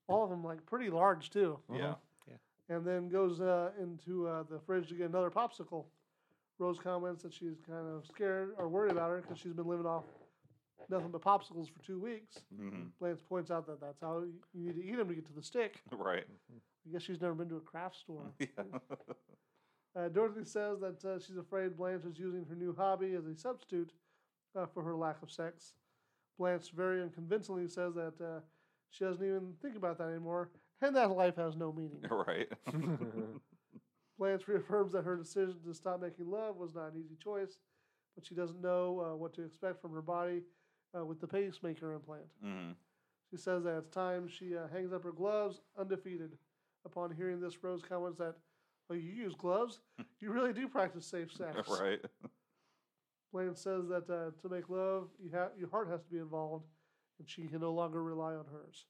[0.07, 1.59] All of them like pretty large too.
[1.73, 1.95] Yeah.
[2.27, 2.35] Yeah.
[2.75, 5.85] and then goes uh, into uh, the fridge to get another popsicle.
[6.59, 9.85] Rose comments that she's kind of scared or worried about her because she's been living
[9.85, 10.03] off
[10.89, 12.37] nothing but popsicles for two weeks.
[12.55, 15.25] hmm Blanche points out that that's how you you need to eat them to get
[15.25, 15.81] to the stick.
[15.91, 16.25] Right.
[16.87, 18.31] I guess she's never been to a craft store.
[18.39, 18.47] Yeah.
[19.97, 23.33] Uh, Dorothy says that uh, she's afraid Blanche is using her new hobby as a
[23.37, 23.93] substitute
[24.53, 25.71] uh, for her lack of sex.
[26.37, 28.39] Blanche very unconvincingly says that uh,
[28.89, 30.49] she doesn't even think about that anymore
[30.81, 32.01] and that life has no meaning.
[32.09, 32.47] right.
[34.17, 37.57] Blanche reaffirms that her decision to stop making love was not an easy choice,
[38.15, 40.41] but she doesn't know uh, what to expect from her body
[40.97, 42.23] uh, with the pacemaker implant.
[42.41, 42.71] hmm
[43.29, 46.31] She says that it's time she uh, hangs up her gloves undefeated.
[46.85, 48.35] Upon hearing this, Rose comments that,
[48.89, 49.79] Oh, you use gloves?
[50.21, 51.69] You really do practice safe sex.
[51.69, 51.99] Right.
[53.31, 56.65] Blanche says that uh, to make love, you ha- your heart has to be involved,
[57.19, 58.85] and she can no longer rely on hers.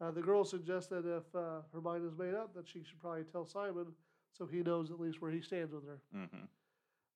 [0.00, 3.00] Uh, the girl suggests that if uh, her mind is made up, that she should
[3.00, 3.86] probably tell Simon
[4.32, 5.98] so he knows at least where he stands with her.
[6.12, 6.44] hmm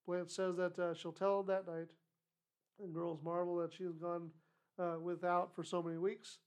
[0.07, 1.89] Blanche says that uh, she'll tell him that night,
[2.83, 4.31] and girls marvel that she has gone
[4.79, 6.39] uh, without for so many weeks.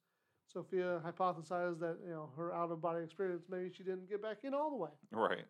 [0.52, 4.38] Sophia hypothesized that you know her out of body experience maybe she didn't get back
[4.44, 4.90] in all the way.
[5.12, 5.46] Right.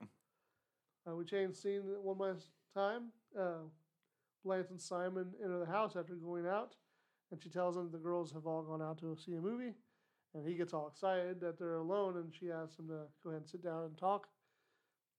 [1.10, 3.04] Uh, we change scene one last time.
[4.44, 6.76] Blanche and Simon enter the house after going out,
[7.32, 9.74] and she tells them the girls have all gone out to see a movie.
[10.36, 13.42] And he gets all excited that they're alone, and she asks him to go ahead
[13.42, 14.28] and sit down and talk.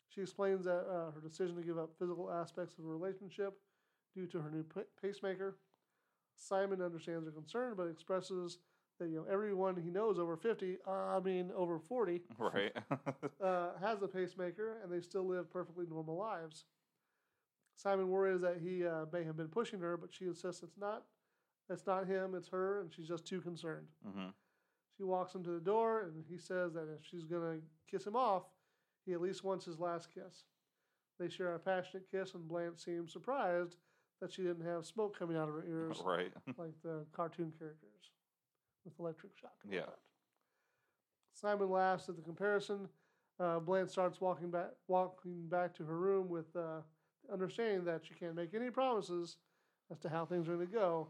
[0.08, 3.58] She explains that uh, her decision to give up physical aspects of a relationship
[4.14, 5.58] due to her new pa- pacemaker.
[6.36, 8.58] Simon understands her concern, but expresses
[8.98, 12.72] that you know everyone he knows over fifty, uh, I mean over forty, Right.
[13.42, 16.64] uh, has a pacemaker and they still live perfectly normal lives.
[17.76, 21.04] Simon worries that he uh, may have been pushing her, but she insists it's not.
[21.70, 23.86] It's not him, it's her, and she's just too concerned.
[24.04, 24.28] hmm
[24.96, 27.58] She walks him to the door, and he says that if she's gonna
[27.90, 28.44] kiss him off,
[29.06, 30.44] he at least wants his last kiss.
[31.18, 33.76] They share a passionate kiss, and Blanche seems surprised
[34.20, 36.32] that she didn't have smoke coming out of her ears Right.
[36.58, 38.10] like the cartoon characters
[38.84, 39.52] with electric shock.
[39.64, 39.80] and Yeah.
[39.86, 39.98] that.
[41.32, 42.88] Simon laughs at the comparison.
[43.40, 46.80] Uh, Blanche starts walking back, walking back to her room with uh,
[47.32, 49.36] understanding that she can't make any promises
[49.90, 51.08] as to how things are going to go.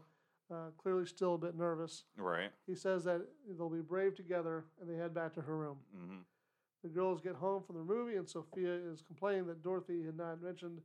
[0.51, 2.03] Uh, clearly, still a bit nervous.
[2.17, 2.51] Right.
[2.67, 3.21] He says that
[3.57, 5.77] they'll be brave together, and they head back to her room.
[5.95, 6.17] hmm
[6.83, 10.43] The girls get home from the movie, and Sophia is complaining that Dorothy had not
[10.43, 10.81] mentioned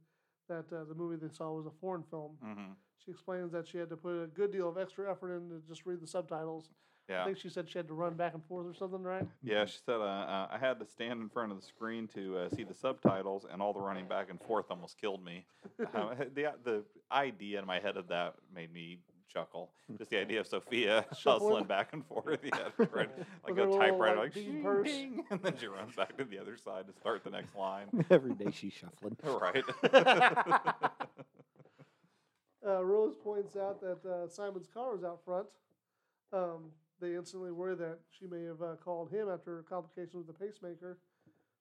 [0.49, 2.39] that uh, the movie they saw was a foreign film.
[2.43, 2.73] hmm
[3.05, 5.61] She explains that she had to put a good deal of extra effort in to
[5.69, 6.71] just read the subtitles.
[7.11, 9.27] I think she said she had to run back and forth or something, right?
[9.43, 12.39] Yeah, she said uh, uh, I had to stand in front of the screen to
[12.39, 15.47] uh, see the subtitles, and all the running back and forth almost killed me.
[15.95, 18.99] Um, the the idea in my head of that made me
[19.33, 19.71] chuckle.
[19.99, 21.65] Just the idea of Sophia Shuffling.
[21.65, 23.09] back and forth, yeah, right,
[23.49, 24.87] like a typewriter, like, like bean purse.
[24.89, 27.87] ding, and then she runs back to the other side to start the next line.
[28.11, 29.17] Every day she's shuffling.
[29.25, 29.65] right.
[32.67, 35.47] Uh, Rose points out that uh, Simon's car is out front.
[36.33, 36.71] Um,
[37.01, 40.99] they instantly worry that she may have uh, called him after complications with the pacemaker.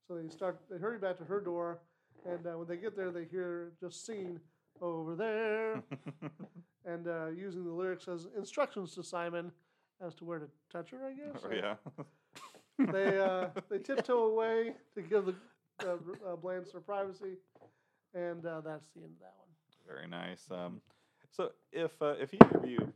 [0.08, 0.60] So they start.
[0.70, 1.80] They hurry back to her door,
[2.26, 4.40] and uh, when they get there, they hear just singing
[4.82, 5.84] over there,
[6.86, 9.52] and uh, using the lyrics as instructions to Simon
[10.02, 11.06] as to where to touch her.
[11.06, 11.44] I guess.
[11.46, 11.76] Oh, yeah.
[12.92, 15.36] they uh, they tiptoe away to give the
[15.86, 17.38] uh, uh, Blanche her privacy,
[18.14, 19.50] and uh, that's the end of that one.
[19.88, 20.46] Very nice.
[20.50, 20.82] Um,
[21.32, 22.94] so if uh, if either of you,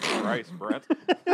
[0.00, 0.84] Christ, Brent,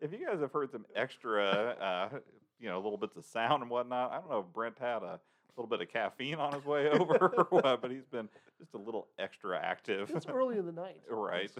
[0.00, 2.18] if you guys have heard some extra, uh,
[2.58, 5.20] you know, little bits of sound and whatnot, I don't know if Brent had a
[5.56, 8.78] little bit of caffeine on his way over or what, but he's been just a
[8.78, 10.10] little extra active.
[10.14, 11.00] It's early in the night.
[11.10, 11.50] right.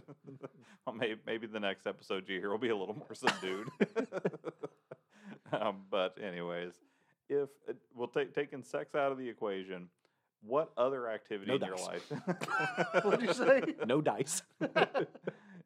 [0.87, 3.69] well, maybe maybe the next episode you hear will be a little more subdued.
[5.53, 6.75] um, but anyways,
[7.29, 9.89] if uh, we'll take taking sex out of the equation,
[10.43, 12.13] what other activity No in your life?
[13.03, 13.63] What'd you say?
[13.87, 14.43] No dice.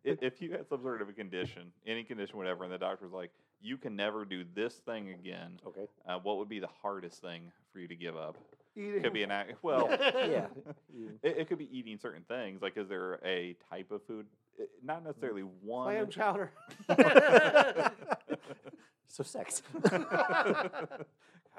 [0.07, 3.13] I- if you had some sort of a condition, any condition, whatever, and the doctor's
[3.13, 3.31] like,
[3.63, 5.87] you can never do this thing again, Okay.
[6.09, 8.37] uh, what would be the hardest thing for you to give up?
[8.77, 9.03] Eating.
[9.03, 9.55] Could be an act.
[9.63, 10.47] Well, Yeah.
[11.23, 12.63] it, it could be eating certain things.
[12.63, 14.27] Like, is there a type of food?
[14.83, 15.87] Not necessarily one.
[15.87, 16.53] clam chowder.
[19.13, 19.63] So sex.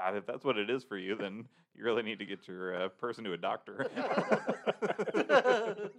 [0.03, 1.45] God, if that's what it is for you, then
[1.75, 3.85] you really need to get your uh, person to a doctor.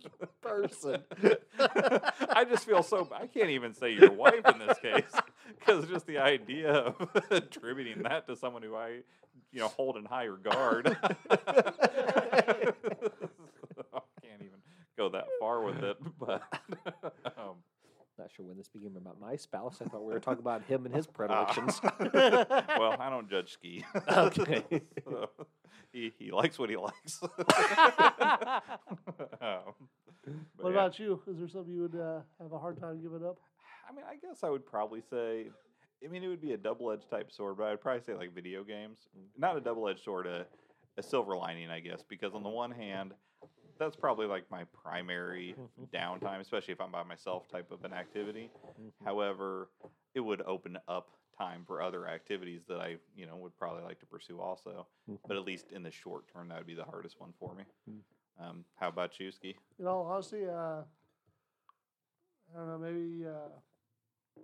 [0.42, 1.02] Person.
[2.30, 3.08] I just feel so.
[3.14, 5.12] I can't even say your wife in this case
[5.58, 9.02] because just the idea of attributing that to someone who I,
[9.52, 10.96] you know, hold in high regard.
[11.30, 11.36] I
[14.20, 14.58] can't even
[14.96, 16.42] go that far with it, but.
[18.18, 19.80] Not sure when this became about my spouse.
[19.80, 21.80] I thought we were talking about him and his predilections.
[22.12, 23.84] well, I don't judge ski.
[24.08, 24.64] Okay.
[25.04, 25.28] So,
[25.92, 27.20] he he likes what he likes.
[29.40, 29.74] Um,
[30.56, 30.70] What yeah.
[30.70, 31.20] about you?
[31.26, 33.38] Is there something you would uh, have a hard time giving up?
[33.88, 35.46] I mean, I guess I would probably say,
[36.04, 38.62] I mean, it would be a double-edged type sword, but I'd probably say like video
[38.64, 38.98] games.
[39.36, 40.46] Not a double-edged sword, a,
[40.96, 43.12] a silver lining, I guess, because on the one hand,
[43.78, 45.54] that's probably like my primary
[45.94, 48.50] downtime, especially if I'm by myself type of an activity.
[49.04, 49.70] However,
[50.14, 53.98] it would open up time for other activities that I, you know, would probably like
[54.00, 54.86] to pursue also.
[55.26, 57.64] But at least in the short term, that would be the hardest one for me.
[58.40, 59.56] Um, how about you, Ski?
[59.78, 60.82] In all honesty, uh,
[62.54, 64.42] I don't know, maybe uh,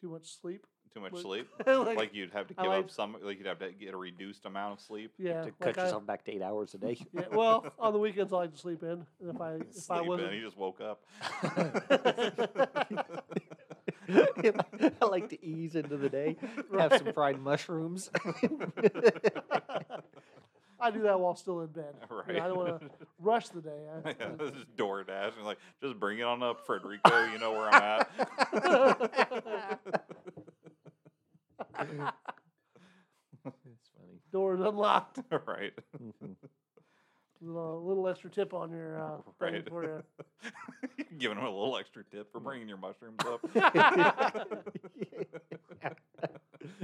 [0.00, 0.66] too much sleep.
[0.94, 1.48] Too much Like- sleep?
[1.66, 3.96] like, like you'd have to give like- up some, like you'd have to get a
[3.96, 5.12] reduced amount of sleep.
[5.18, 6.96] yeah, to like cut I- yourself back to eight hours a day.
[7.12, 7.22] yeah.
[7.32, 10.00] Well, on the weekends I like to sleep in, and if I if I Sleep
[10.02, 11.00] in, wasn't, he just woke up.
[14.08, 16.36] I like to ease into the day,
[16.78, 18.10] have some fried mushrooms.
[20.80, 21.94] I do that while still in bed.
[22.10, 22.42] You know, Right.
[22.42, 23.70] I don't want to rush the day.
[24.04, 27.32] I, yeah, this is DoorDash and like just bring it on up, Frederico.
[27.32, 28.04] You know where I'm
[28.52, 30.04] at.
[33.46, 34.18] It's funny.
[34.32, 35.18] doors unlocked.
[35.46, 35.72] right.
[36.02, 36.36] Mhm.
[37.40, 39.68] little, little extra tip on your uh, thing Right.
[39.68, 40.02] for you.
[41.18, 43.40] Giving him a little extra tip for bringing your mushrooms up.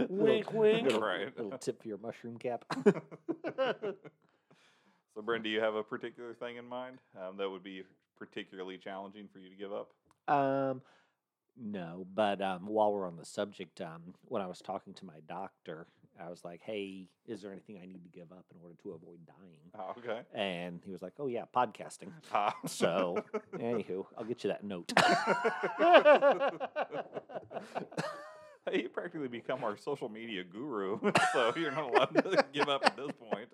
[0.08, 0.84] Wink, wink.
[0.84, 1.34] Little, Right.
[1.36, 2.64] little tip for your mushroom cap.
[5.14, 7.82] So, Brent, do you have a particular thing in mind um, that would be
[8.18, 9.90] particularly challenging for you to give up?
[10.28, 10.82] Um,
[11.56, 15.20] no, but um, while we're on the subject, um, when I was talking to my
[15.28, 15.86] doctor,
[16.20, 18.90] I was like, "Hey, is there anything I need to give up in order to
[18.90, 20.20] avoid dying?" Oh, okay.
[20.34, 22.54] And he was like, "Oh yeah, podcasting." Ah.
[22.66, 23.24] So,
[23.54, 24.92] anywho, I'll get you that note.
[28.70, 30.98] Hey, you practically become our social media guru,
[31.32, 33.48] so you're not allowed to give up at this point.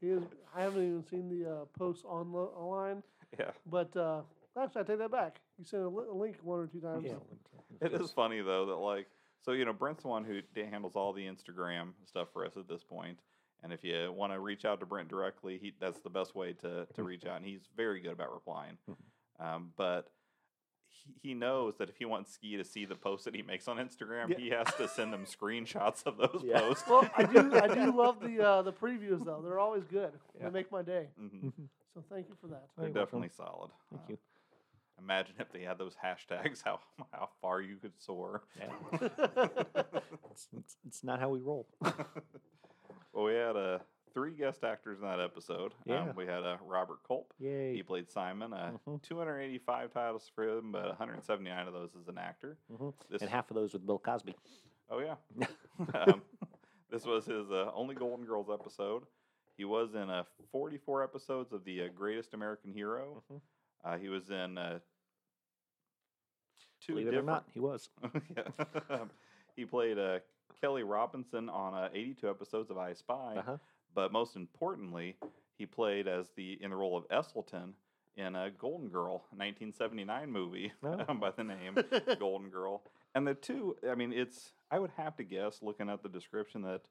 [0.00, 0.22] He is,
[0.56, 3.02] I haven't even seen the uh, posts on online,
[3.38, 4.22] Yeah, but uh,
[4.58, 5.40] actually, I take that back.
[5.58, 7.04] You sent a, li- a link one or two times.
[7.06, 9.06] yeah, it is funny though that like,
[9.44, 12.52] so you know, Brent's the one who d- handles all the Instagram stuff for us
[12.56, 13.18] at this point.
[13.62, 16.52] And if you want to reach out to Brent directly, he that's the best way
[16.62, 18.76] to to reach out, and he's very good about replying.
[19.42, 20.10] Um, but
[20.86, 23.68] he, he knows that if he wants Ski to see the posts that he makes
[23.68, 24.36] on Instagram, Yeah.
[24.36, 26.60] he has to send them screenshots of those Yeah.
[26.60, 26.86] posts.
[26.86, 27.54] Well, I do.
[27.58, 29.40] I do love the uh, the previews though.
[29.42, 30.12] They're always good.
[30.38, 30.44] Yeah.
[30.44, 31.06] They make my day.
[31.18, 31.52] Mhm.
[31.94, 32.64] So thank you for that.
[32.76, 33.20] They're You're welcome.
[33.22, 33.70] definitely solid.
[33.90, 34.18] Thank Uh, you.
[35.02, 36.80] Imagine if they had those hashtags, how
[37.12, 38.42] how far you could soar.
[38.58, 39.08] Yeah.
[40.30, 41.66] It's, it's, it's not how we roll.
[43.12, 43.78] well, we had uh,
[44.14, 45.72] three guest actors in that episode.
[45.84, 46.02] Yeah.
[46.02, 47.32] Um, we had uh, Robert Culp.
[47.38, 47.74] Yay.
[47.74, 48.52] He played Simon.
[48.52, 49.02] Uh, Mhm.
[49.02, 52.56] 285 titles for him, but 179 of those as an actor.
[52.72, 52.94] Mhm.
[53.10, 54.34] This, And half of those with Bill Cosby.
[54.90, 55.16] oh yeah.
[55.94, 56.22] um,
[56.90, 59.02] this was his uh, only Golden Girls episode.
[59.56, 63.22] He was in uh, 44 episodes of The uh, Greatest American Hero.
[63.30, 63.40] Mhm.
[63.84, 64.78] Uh, he was in uh,
[66.90, 67.88] two Believe it or different not, he was.
[68.90, 69.10] Um,
[69.56, 70.18] he played uh,
[70.60, 73.56] Kelly Robinson on uh, 82 episodes of I Spy, Uh-huh.
[73.94, 75.16] but most importantly,
[75.58, 77.72] he played as the in the role of Esselton
[78.16, 81.14] in a Golden Girl 1979 movie Oh.
[81.14, 81.76] by the name
[82.18, 82.82] Golden Girl.
[83.14, 86.62] And the two, I mean, it's I would have to guess, looking at the description,
[86.62, 86.82] that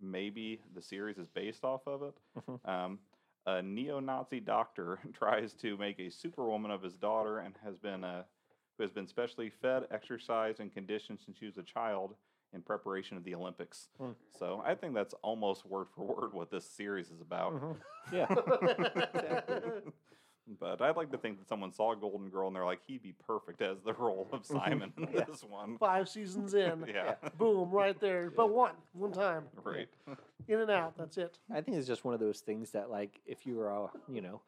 [0.00, 2.14] maybe the series is based off of it.
[2.38, 2.68] Mhm.
[2.68, 2.98] Um,
[3.46, 8.24] a neo-Nazi doctor tries to make a superwoman of his daughter and has been uh,
[8.78, 12.14] who has been specially fed, exercised, and conditioned since she was a child
[12.54, 13.88] in preparation of the Olympics.
[14.00, 14.12] Hmm.
[14.38, 17.52] So I think that's almost word for word what this series is about.
[17.54, 17.76] Mhm.
[18.12, 18.34] Yeah.
[20.58, 23.12] But I'd like to think that someone saw Golden Girl and they're like, he'd be
[23.26, 25.24] perfect as the role of Simon in Yeah.
[25.24, 25.76] this one.
[25.76, 26.86] Five seasons in.
[26.94, 28.30] Yeah, Boom, right there.
[28.36, 29.44] But one, one time.
[29.62, 29.88] right.
[30.46, 30.96] In and out.
[30.96, 31.38] That's it.
[31.54, 34.22] I think it's just one of those things that, like, if you were a, you
[34.22, 34.40] know,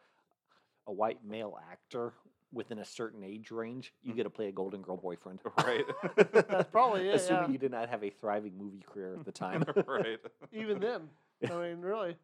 [0.86, 2.14] a white male actor
[2.52, 5.38] within a certain age range, you get to play a Golden Girl boyfriend.
[5.64, 5.84] right.
[6.32, 7.14] That's probably it.
[7.14, 7.48] Assuming Yeah.
[7.50, 9.64] you did not have a thriving movie career at the time.
[9.86, 10.18] right.
[10.52, 11.02] Even then.
[11.48, 12.16] I mean, really.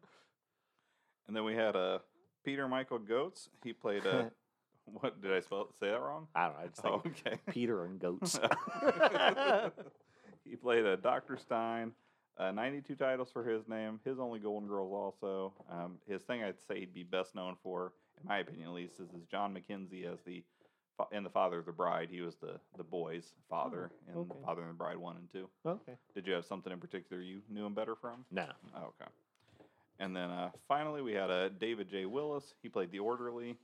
[1.27, 1.99] And then we had uh,
[2.43, 3.49] Peter Michael Goetz.
[3.63, 4.25] He played uh,
[4.85, 6.27] what did I spell say that wrong?
[6.35, 6.63] I don't know.
[6.63, 7.39] I just Oh, okay.
[7.49, 8.39] Peter and goats.
[10.43, 11.37] he played a Dr.
[11.37, 11.91] Stein.
[12.37, 13.99] Uh, 92 titles for his name.
[14.05, 15.53] His only Golden Girls also.
[15.71, 18.93] Um, his thing I'd say he'd be best known for, in my opinion at least,
[18.99, 20.43] is, is John McKenzie as the
[20.97, 22.09] fa- in the Father of the Bride.
[22.11, 24.35] He was the the boy's father in okay.
[24.45, 25.47] Father and the Bride one and two.
[25.65, 25.93] okay.
[26.15, 28.25] Did you have something in particular you knew him better from?
[28.31, 28.47] No.
[28.75, 29.11] Oh, okay.
[29.99, 32.05] And then uh, finally, we had uh, David J.
[32.05, 32.53] Willis.
[32.61, 33.55] He played the orderly.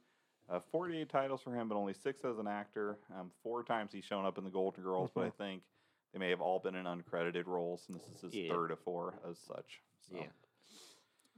[0.50, 2.98] Uh, 48 titles for him, but only six as an actor.
[3.18, 5.62] Um, four times he's shown up in the Golden Girls, but I think
[6.12, 8.52] they may have all been in uncredited roles, and this is his Yeah.
[8.52, 9.82] third of four as such.
[10.10, 10.18] So.
[10.18, 10.26] Yeah.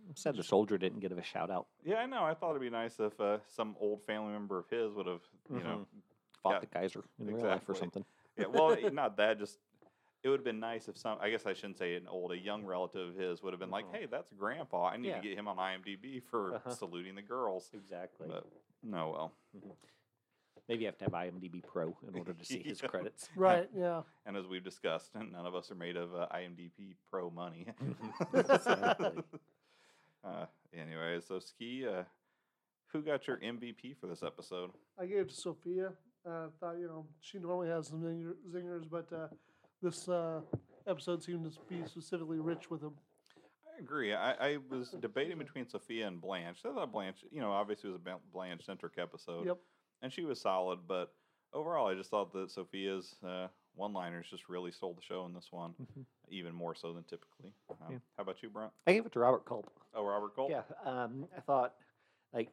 [0.07, 1.67] I'm sad the soldier didn't get a shout out.
[1.83, 2.23] Yeah, I know.
[2.23, 5.21] I thought it'd be nice if uh, some old family member of his would have,
[5.49, 5.85] you know,
[6.43, 8.05] Fought Yeah, the Kaiser in real life or something.
[8.37, 9.39] yeah, well, not that.
[9.39, 9.57] Just
[10.23, 11.17] it would have been nice if some.
[11.21, 13.71] I guess I shouldn't say an old, a young relative of his would have been
[13.71, 13.95] like, Mhm.
[13.95, 14.85] "Hey, that's Grandpa.
[14.87, 15.21] I need Yeah.
[15.21, 16.69] to get him on IMDb for Uh-huh.
[16.71, 18.27] saluting the girls." Exactly.
[18.29, 18.45] But
[18.83, 19.33] no, well,
[20.67, 22.87] Maybe you have to have IMDb Pro in order to see his Yeah.
[22.87, 23.29] credits.
[23.35, 23.69] Right.
[23.75, 24.01] Yeah.
[24.25, 27.67] and as we've discussed, none of us are made of uh, IMDb Pro money.
[28.33, 29.23] Exactly.
[30.25, 31.85] Uh, anyway, so ski.
[31.87, 32.03] Uh,
[32.87, 34.71] who got your MVP for this episode?
[34.99, 35.91] I gave it to Sophia.
[36.25, 39.27] Uh, thought you know she normally has some zinger, zingers, but uh,
[39.81, 40.41] this uh,
[40.87, 42.93] episode seemed to be specifically rich with them.
[43.75, 44.13] I agree.
[44.13, 46.59] I, I was debating between Sophia and Blanche.
[46.65, 49.45] I thought Blanche, you know, obviously was a Blanche centric episode.
[49.45, 49.57] Yep.
[50.01, 50.79] and she was solid.
[50.87, 51.11] But
[51.53, 55.49] overall, I just thought that Sophia's uh, one-liners just really stole the show in this
[55.51, 55.73] one.
[56.29, 57.51] Even more so than typically.
[57.69, 57.97] Um, Yeah.
[58.17, 58.71] How about you, Brent?
[58.87, 59.69] I gave it to Robert Culp.
[59.93, 60.49] Oh, Robert Culp.
[60.49, 61.73] Yeah, um, I thought
[62.33, 62.49] like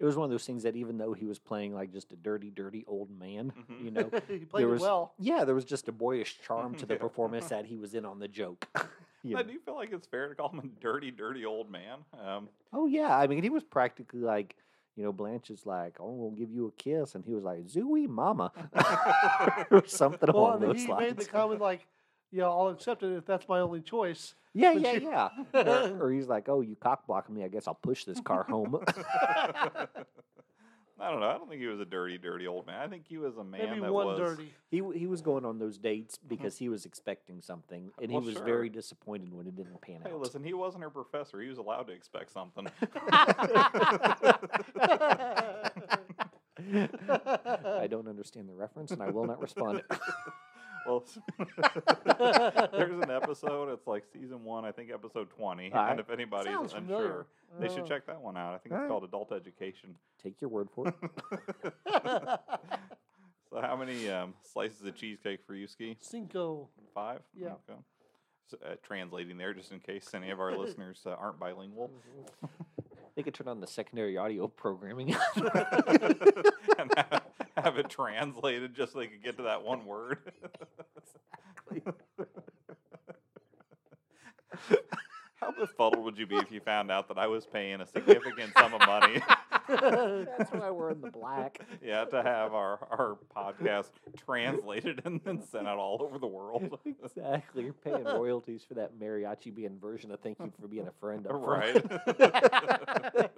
[0.00, 2.16] it was one of those things that even though he was playing like just a
[2.16, 3.84] dirty, dirty old man, Mhm.
[3.84, 5.14] you know, he played there was well.
[5.18, 7.00] yeah, there was just a boyish charm to the Yeah.
[7.06, 8.66] performance that he was in on the joke.
[9.22, 11.70] you Now, do you feel like it's fair to call him a dirty, dirty old
[11.70, 11.98] man?
[12.20, 14.56] Um, Oh yeah, I mean he was practically like,
[14.96, 17.66] you know, Blanche is like, "Oh, we'll give you a kiss," and he was like,
[17.66, 18.50] "Zooey, mama,"
[19.70, 21.08] or something Well, along and those he lines.
[21.08, 21.86] made the comment like,
[22.34, 25.28] "Yeah, I'll accept it if that's my only choice." yeah, but yeah, you- yeah.
[25.54, 27.44] or, or he's like, "Oh, you cock blocking me?
[27.44, 28.78] I guess I'll push this car home."
[31.00, 31.28] I don't know.
[31.28, 32.80] I don't think he was a dirty, dirty old man.
[32.80, 34.18] I think he was a man Maybe that one was.
[34.18, 34.54] dirty.
[34.70, 36.28] he he was going on those dates mm-hmm.
[36.28, 38.44] because he was expecting something, and he was sure.
[38.44, 40.12] very disappointed when it didn't pan Hey, out.
[40.12, 41.40] Hey, listen, he wasn't her professor.
[41.40, 42.68] He was allowed to expect something.
[47.76, 49.82] I don't understand the reference, and I will not respond.
[50.86, 51.04] well,
[52.72, 53.72] there's an episode.
[53.72, 55.72] It's like season one, I think, episode twenty.
[55.72, 55.92] Alright.
[55.92, 57.26] And if anybody's Sounds unsure, familiar.
[57.60, 58.54] they should Uh, check that one out.
[58.54, 58.90] I think it's Alright.
[58.90, 59.94] called Adult Education.
[60.22, 60.94] Take your word for it.
[63.50, 65.96] so, how many um, slices of cheesecake for you, Ski?
[66.00, 66.68] Cinco.
[66.94, 67.20] Five.
[67.34, 67.48] Yeah.
[67.68, 67.78] Okay.
[68.46, 71.90] So, uh, translating there, just in case any of our listeners uh, aren't bilingual.
[73.16, 75.14] They could turn on the secondary audio programming.
[75.36, 77.22] and have,
[77.56, 80.18] have it translated just so they could get to that one word.
[85.40, 88.56] How befuddled would you be if you found out that I was paying a significant
[88.56, 89.20] sum of money,
[89.68, 91.58] That's why we're in the black.
[91.84, 96.78] yeah, to have our, our podcast translated and then sent out all over the world?
[96.86, 97.64] Exactly.
[97.64, 101.26] You're paying royalties for that mariachi being version of thank you for being a friend.
[101.26, 101.84] Up right.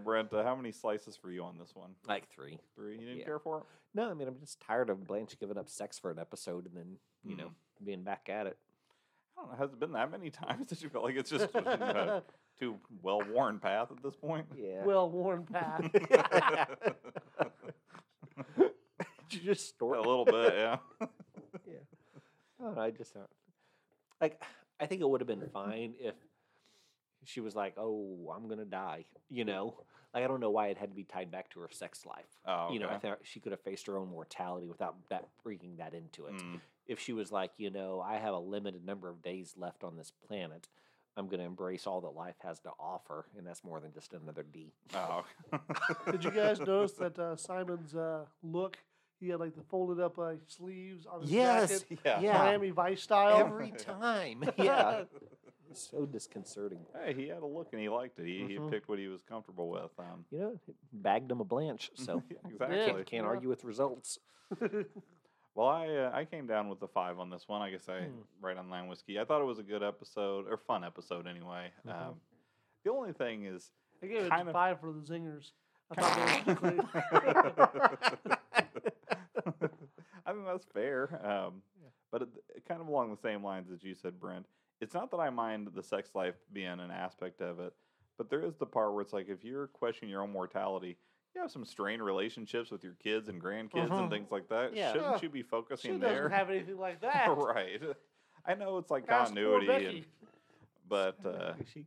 [0.00, 0.02] front.
[0.02, 1.90] so, Brent, uh, how many slices for you on this one?
[2.06, 2.58] like three.
[2.74, 2.94] Three.
[2.94, 3.24] You didn't Yeah.
[3.24, 3.64] care for it?
[3.94, 6.74] No, I mean I'm just tired of Blanche giving up sex for an episode and
[6.76, 7.50] then you know
[7.84, 8.56] being back at it.
[9.36, 9.56] I don't know.
[9.58, 12.20] Has it been that many times that you feel like it's just uh,
[12.58, 14.46] too well worn path at this point?
[14.56, 14.84] Yeah.
[14.84, 15.84] well worn path.
[19.28, 20.76] Did you just store a little bit, yeah.
[22.62, 23.26] Oh, I just don't.
[24.20, 24.40] Like,
[24.78, 26.14] I think it would have been fine if
[27.24, 29.76] she was like, "Oh, I'm gonna die," you know.
[30.14, 32.26] Like, I don't know why it had to be tied back to her sex life.
[32.46, 33.08] Oh, You know, I okay.
[33.08, 36.34] think she could have faced her own mortality without that bringing that into it.
[36.34, 39.82] Mm, If she was like, you know, I have a limited number of days left
[39.84, 40.68] on this planet,
[41.16, 44.42] I'm gonna embrace all that life has to offer, and that's more than just another
[44.42, 44.74] D.
[44.94, 45.24] oh.
[46.10, 48.76] Did you guys notice that uh, Simon's uh, look?
[49.18, 52.20] He had like the folded up uh, sleeves on his Yes, jacket, yeah.
[52.20, 52.38] yeah.
[52.38, 53.38] Miami Vice style.
[53.46, 55.14] Every time, yeah, It's
[55.80, 56.86] so disconcerting.
[56.94, 58.26] Hey, he had a look and he liked it.
[58.26, 58.48] He, Mhm.
[58.48, 59.90] he picked what he was comfortable with.
[59.98, 62.50] Um, You know, it bagged him a Blanche, so yeah, Yeah.
[62.50, 62.76] exactly.
[62.92, 63.28] can't, can't Yeah.
[63.30, 64.18] argue with results.
[65.54, 67.60] Well, I uh, I came down with the five on this one.
[67.60, 68.20] I guess I Hmm.
[68.40, 69.18] right on line with Ski.
[69.20, 71.70] I thought it was a good episode or fun episode anyway.
[71.86, 71.92] Mhm.
[72.08, 72.20] Um,
[72.84, 73.70] the only thing is,
[74.02, 75.52] I gave it a of- five for the zingers.
[75.90, 78.38] I thought they were
[80.24, 81.20] I think that's fair.
[81.22, 81.62] Um,
[82.10, 84.46] But it, it kind of along the same lines as you said, Brent.
[84.82, 87.72] It's not that I mind the sex life being an aspect of it,
[88.18, 90.96] but there is the part where it's like if you're questioning your own mortality,
[91.36, 94.74] you have some strained relationships with your kids and grandkids and things like that.
[94.74, 94.92] Yeah.
[94.92, 95.18] Shouldn't Yeah.
[95.22, 96.28] you be she focusing doesn't there?
[96.28, 97.28] have anything like that.
[97.28, 97.80] right.
[98.44, 100.04] I know it's like continuity, and,
[100.88, 101.86] but uh, she,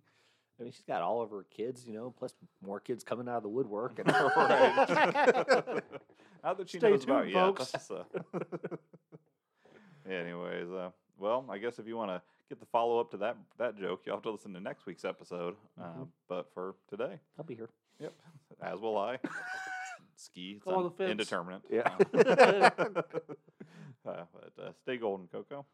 [0.58, 2.34] I mean, she's got all of her kids, you know, plus
[2.66, 4.00] more kids coming out of the woodwork.
[4.00, 5.84] And right.
[6.42, 7.44] Not that she Stay knows about tuned, yet.
[7.58, 7.74] folks.
[7.86, 8.06] so.
[10.10, 13.38] Anyways, uh, well, I guess if you want to get the follow up to that
[13.58, 15.56] that joke, you'll have to listen to next week's episode.
[15.80, 16.08] Uh, Mhm.
[16.28, 17.70] but for today, I'll be here.
[18.00, 18.14] yep,
[18.62, 19.20] as will I.
[20.16, 21.12] Ski, it's Go on un- the fence.
[21.12, 21.62] indeterminate.
[21.70, 21.96] Yeah.
[24.06, 25.66] uh, but uh, stay golden, Coco.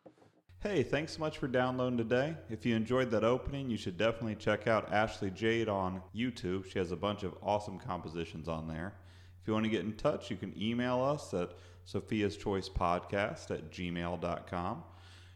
[0.61, 2.35] Hey, thanks so much for downloading today.
[2.49, 6.65] If you enjoyed that opening, you should definitely check out Ashley Jade on YouTube.
[6.71, 8.93] She has a bunch of awesome compositions on there.
[9.41, 11.53] If you want to get in touch, you can email us at
[11.83, 14.83] Sophia's Choice Podcast at gmail.com.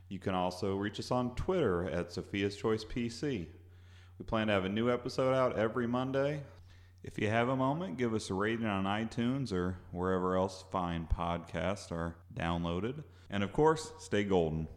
[0.10, 3.48] You can also reach us on Twitter at Sophia's Choice PC.
[4.18, 6.42] We plan to have a new episode out every Monday.
[7.04, 11.08] If you have a moment, give us a rating on iTunes or wherever else fine
[11.14, 13.04] podcasts are downloaded.
[13.30, 14.68] And of course, stay golden.